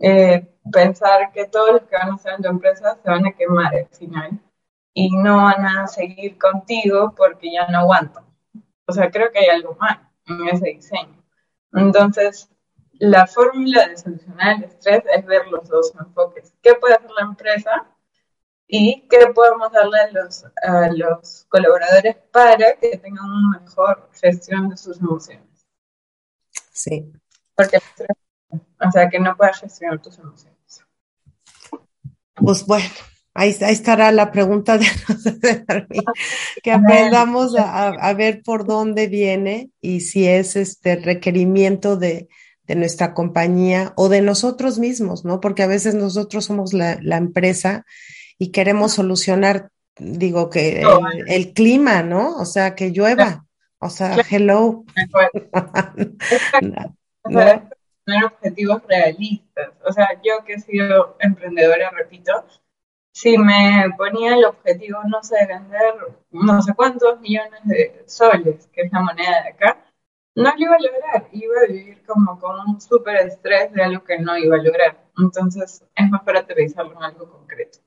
[0.00, 3.32] eh, pensar que todos los que van a estar en tu empresa se van a
[3.32, 4.40] quemar al final
[4.94, 8.29] y no van a seguir contigo porque ya no aguantan.
[8.90, 11.24] O sea, creo que hay algo mal en ese diseño.
[11.72, 12.50] Entonces,
[12.92, 16.52] la fórmula de solucionar el estrés es ver los dos enfoques.
[16.62, 17.86] ¿Qué puede hacer la empresa?
[18.66, 24.68] ¿Y qué podemos darle a los, a los colaboradores para que tengan una mejor gestión
[24.68, 25.66] de sus emociones?
[26.72, 27.12] Sí.
[27.54, 28.16] Porque el estrés
[28.52, 30.84] o sea, que no puedas gestionar tus emociones.
[32.34, 32.88] Pues bueno,
[33.40, 34.86] ahí, estará la pregunta de,
[36.62, 42.28] que aprendamos a, ver por dónde viene y si es este requerimiento de,
[42.68, 45.40] nuestra compañía o de nosotros mismos, ¿no?
[45.40, 47.84] Porque a veces nosotros somos la, empresa
[48.38, 50.84] y queremos solucionar, digo, que
[51.26, 52.36] el, clima, ¿no?
[52.36, 53.44] O sea, que llueva.
[53.80, 54.84] O sea, hello.
[57.24, 59.70] tener objetivos realistas.
[59.84, 62.46] O sea, yo que he sido emprendedora, repito,
[63.12, 65.94] si me ponía el objetivo, no sé, vender
[66.30, 69.84] no sé cuántos millones de soles, que es la moneda de acá,
[70.34, 74.04] no lo iba a lograr, iba a vivir como con un súper estrés de algo
[74.04, 75.04] que no iba a lograr.
[75.18, 77.78] Entonces, es más para aterrizarlo en algo concreto.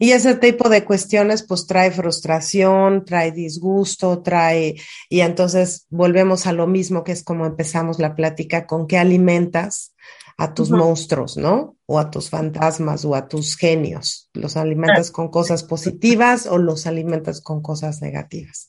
[0.00, 4.74] Y ese tipo de cuestiones pues trae frustración, trae disgusto, trae,
[5.08, 9.89] y entonces volvemos a lo mismo que es como empezamos la plática, con qué alimentas
[10.40, 11.76] a tus monstruos, ¿no?
[11.84, 14.30] O a tus fantasmas o a tus genios.
[14.32, 18.68] ¿Los alimentas con cosas positivas o los alimentas con cosas negativas?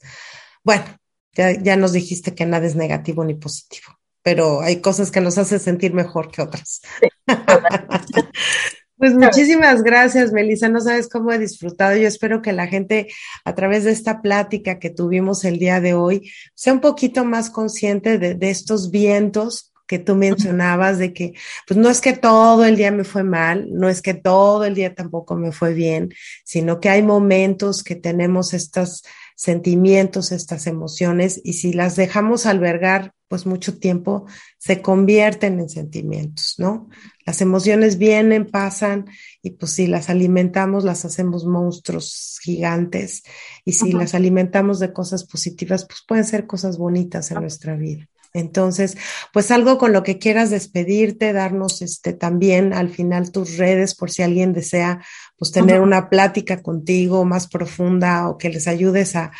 [0.66, 0.84] Bueno,
[1.32, 3.88] ya, ya nos dijiste que nada es negativo ni positivo,
[4.22, 6.82] pero hay cosas que nos hacen sentir mejor que otras.
[9.02, 10.70] Pues muchísimas gracias, Melissa.
[10.70, 11.98] No sabes cómo he disfrutado.
[11.98, 13.08] Yo espero que la gente,
[13.44, 17.50] a través de esta plática que tuvimos el día de hoy, sea un poquito más
[17.50, 21.34] consciente de, estos vientos que tú mencionabas, de que,
[21.68, 24.74] pues no es que todo el día me fue mal, no es que todo el
[24.74, 26.14] día tampoco me fue bien,
[26.46, 29.04] sino que hay momentos que tenemos estos
[29.36, 34.28] sentimientos, estas emociones, y si las dejamos albergar pues mucho tiempo,
[34.58, 36.88] se convierten en sentimientos, ¿no?
[37.26, 39.08] Las emociones vienen, pasan,
[39.42, 43.24] y pues si las alimentamos, las hacemos monstruos gigantes,
[43.66, 48.08] y si las alimentamos de cosas positivas, pues pueden ser cosas bonitas en nuestra vida.
[48.34, 48.98] Entonces,
[49.34, 54.10] pues algo con lo que quieras despedirte, darnos este también al final tus redes por
[54.10, 55.04] si alguien desea
[55.38, 59.32] pues tener una plática contigo más profunda o que les ayudes a,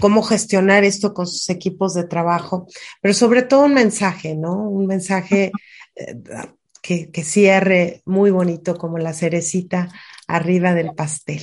[0.00, 2.66] cómo gestionar esto con sus equipos de trabajo,
[3.00, 4.68] pero sobre todo un mensaje, ¿no?
[4.68, 5.52] Un mensaje
[5.94, 6.16] eh,
[6.82, 9.88] que, que cierre muy bonito como la cerecita
[10.26, 11.42] arriba del pastel.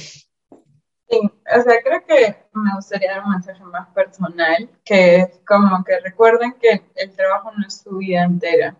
[1.12, 5.84] Sí, o sea, creo que me gustaría dar un mensaje más personal, que es como
[5.84, 8.78] que recuerden que el trabajo no es su vida entera.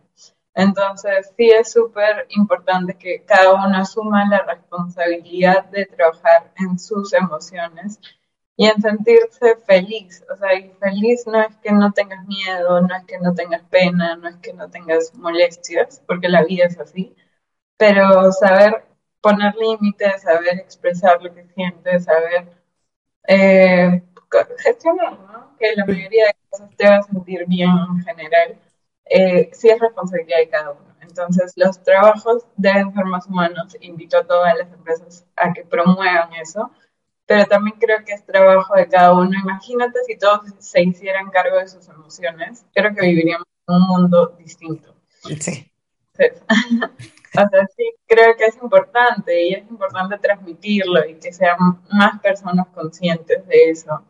[0.54, 7.14] Entonces, sí es súper importante que cada uno asuma la responsabilidad de trabajar en sus
[7.14, 8.00] emociones
[8.56, 10.24] y en sentirse feliz.
[10.32, 13.64] O sea, y feliz no es que no tengas miedo, no es que no tengas
[13.64, 17.14] pena, no es que no tengas molestias, porque la vida es así,
[17.78, 18.86] pero saber
[19.22, 22.48] poner límites, saber expresar lo que sientes, saber
[23.28, 24.04] eh,
[24.58, 25.56] gestionar, ¿no?
[25.60, 28.60] Que la mayoría de cosas te va a sentir bien en general,
[29.06, 30.96] eh, sí es responsabilidad de cada uno.
[31.02, 33.76] Entonces, los trabajos deben ser más humanos.
[33.82, 36.72] Invito a todas las empresas a que promuevan eso,
[37.26, 39.32] pero también creo que es trabajo de cada uno.
[39.38, 44.36] Imagínate si todos se hicieran cargo de sus emociones, creo que viviríamos en un mundo
[44.40, 44.96] distinto.
[45.40, 45.70] Sí.
[47.38, 51.58] o sea, sí, creo que es importante y es importante transmitirlo y que sean
[51.90, 54.04] más personas conscientes de eso.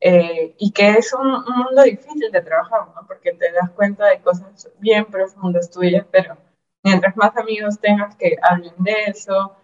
[0.00, 3.06] Eh, y que es un, mundo difícil de trabajar, ¿no?
[3.06, 6.36] Porque te das cuenta de cosas bien profundas tuyas, pero
[6.84, 9.56] mientras más amigos tengas que hablen de eso,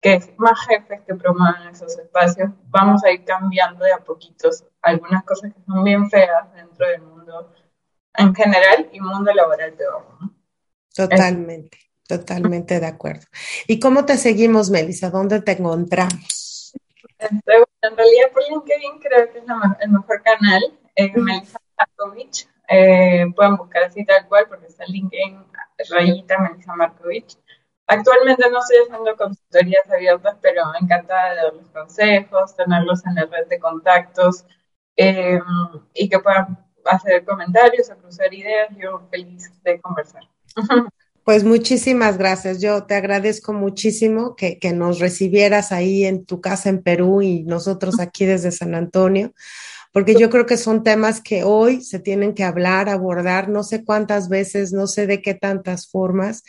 [0.00, 5.24] que más jefes que promuevan esos espacios, vamos a ir cambiando de a poquitos algunas
[5.24, 7.52] cosas que son bien feas dentro del mundo
[8.14, 10.04] en general y mundo laboral peor.
[10.20, 10.34] ¿no?
[10.94, 11.78] Totalmente,
[12.18, 13.26] totalmente de acuerdo.
[13.66, 15.10] ¿Y cómo te seguimos, Melissa?
[15.10, 16.74] ¿Dónde te encontramos?
[17.18, 19.44] En realidad por LinkedIn creo que es
[19.80, 20.62] el mejor canal,
[20.94, 22.48] eh, Melissa Markovich.
[22.68, 25.38] Eh, pueden buscar así tal cual porque está el LinkedIn
[25.90, 27.38] rayita Melissa Markovich.
[27.86, 33.46] Actualmente no estoy haciendo consultorías abiertas, pero me encanta darles consejos, tenerlos en la red
[33.48, 34.44] de contactos
[34.96, 35.40] eh,
[35.94, 38.68] y que puedan hacer comentarios o cruzar ideas.
[38.76, 40.22] Yo feliz de conversar.
[41.24, 42.60] Pues muchísimas gracias.
[42.60, 47.44] Yo te agradezco muchísimo que, que, nos recibieras ahí en tu casa en Perú y
[47.44, 49.32] nosotros aquí desde San Antonio,
[49.92, 53.84] porque yo creo que son temas que hoy se tienen que hablar, abordar, no sé
[53.84, 56.42] cuántas veces, no sé de qué tantas formas,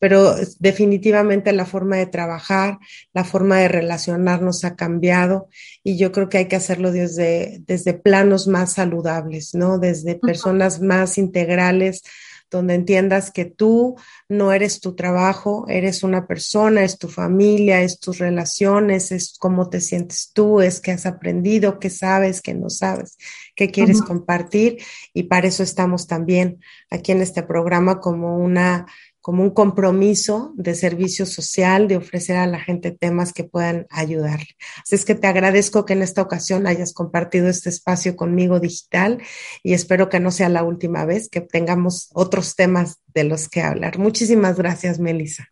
[0.00, 2.78] pero definitivamente la forma de trabajar,
[3.12, 5.48] la forma de relacionarnos ha cambiado
[5.84, 9.78] y yo creo que hay que hacerlo desde, desde planos más saludables, ¿no?
[9.78, 12.02] Desde personas más integrales
[12.50, 13.96] donde entiendas que tú
[14.28, 19.68] no eres tu trabajo, eres una persona, es tu familia, es tus relaciones, es cómo
[19.68, 23.18] te sientes tú, es que has aprendido, qué sabes, qué no sabes,
[23.54, 24.78] qué quieres compartir.
[25.12, 28.86] Y para eso estamos también aquí en este programa como una
[29.26, 34.50] como un compromiso de servicio social, de ofrecer a la gente temas que puedan ayudarle.
[34.80, 39.20] Así es que te agradezco que en esta ocasión hayas compartido este espacio conmigo digital
[39.64, 43.62] y espero que no sea la última vez que tengamos otros temas de los que
[43.62, 43.98] hablar.
[43.98, 45.48] Muchísimas gracias, Melissa.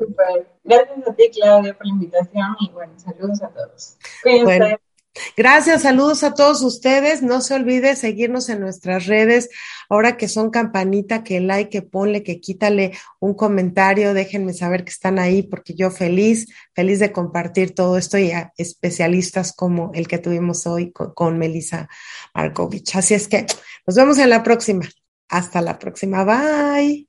[0.63, 3.97] Gracias a ti, Claudia, por la invitación y bueno, saludos a todos.
[4.23, 4.79] Cuídense.
[5.37, 7.23] Gracias, saludos a todos ustedes.
[7.23, 9.49] No se olvide seguirnos en nuestras redes.
[9.89, 14.91] Ahora que son campanita, que like, que ponle, que quítale un comentario, déjenme saber que
[14.91, 20.09] están ahí porque yo feliz, feliz de compartir todo esto y a especialistas como el
[20.09, 21.89] que tuvimos hoy con, con Melissa
[22.35, 22.97] Markovich.
[22.97, 23.47] Así es que
[23.87, 24.89] nos vemos en la próxima.
[25.29, 26.25] Hasta la próxima.
[26.25, 27.09] Bye.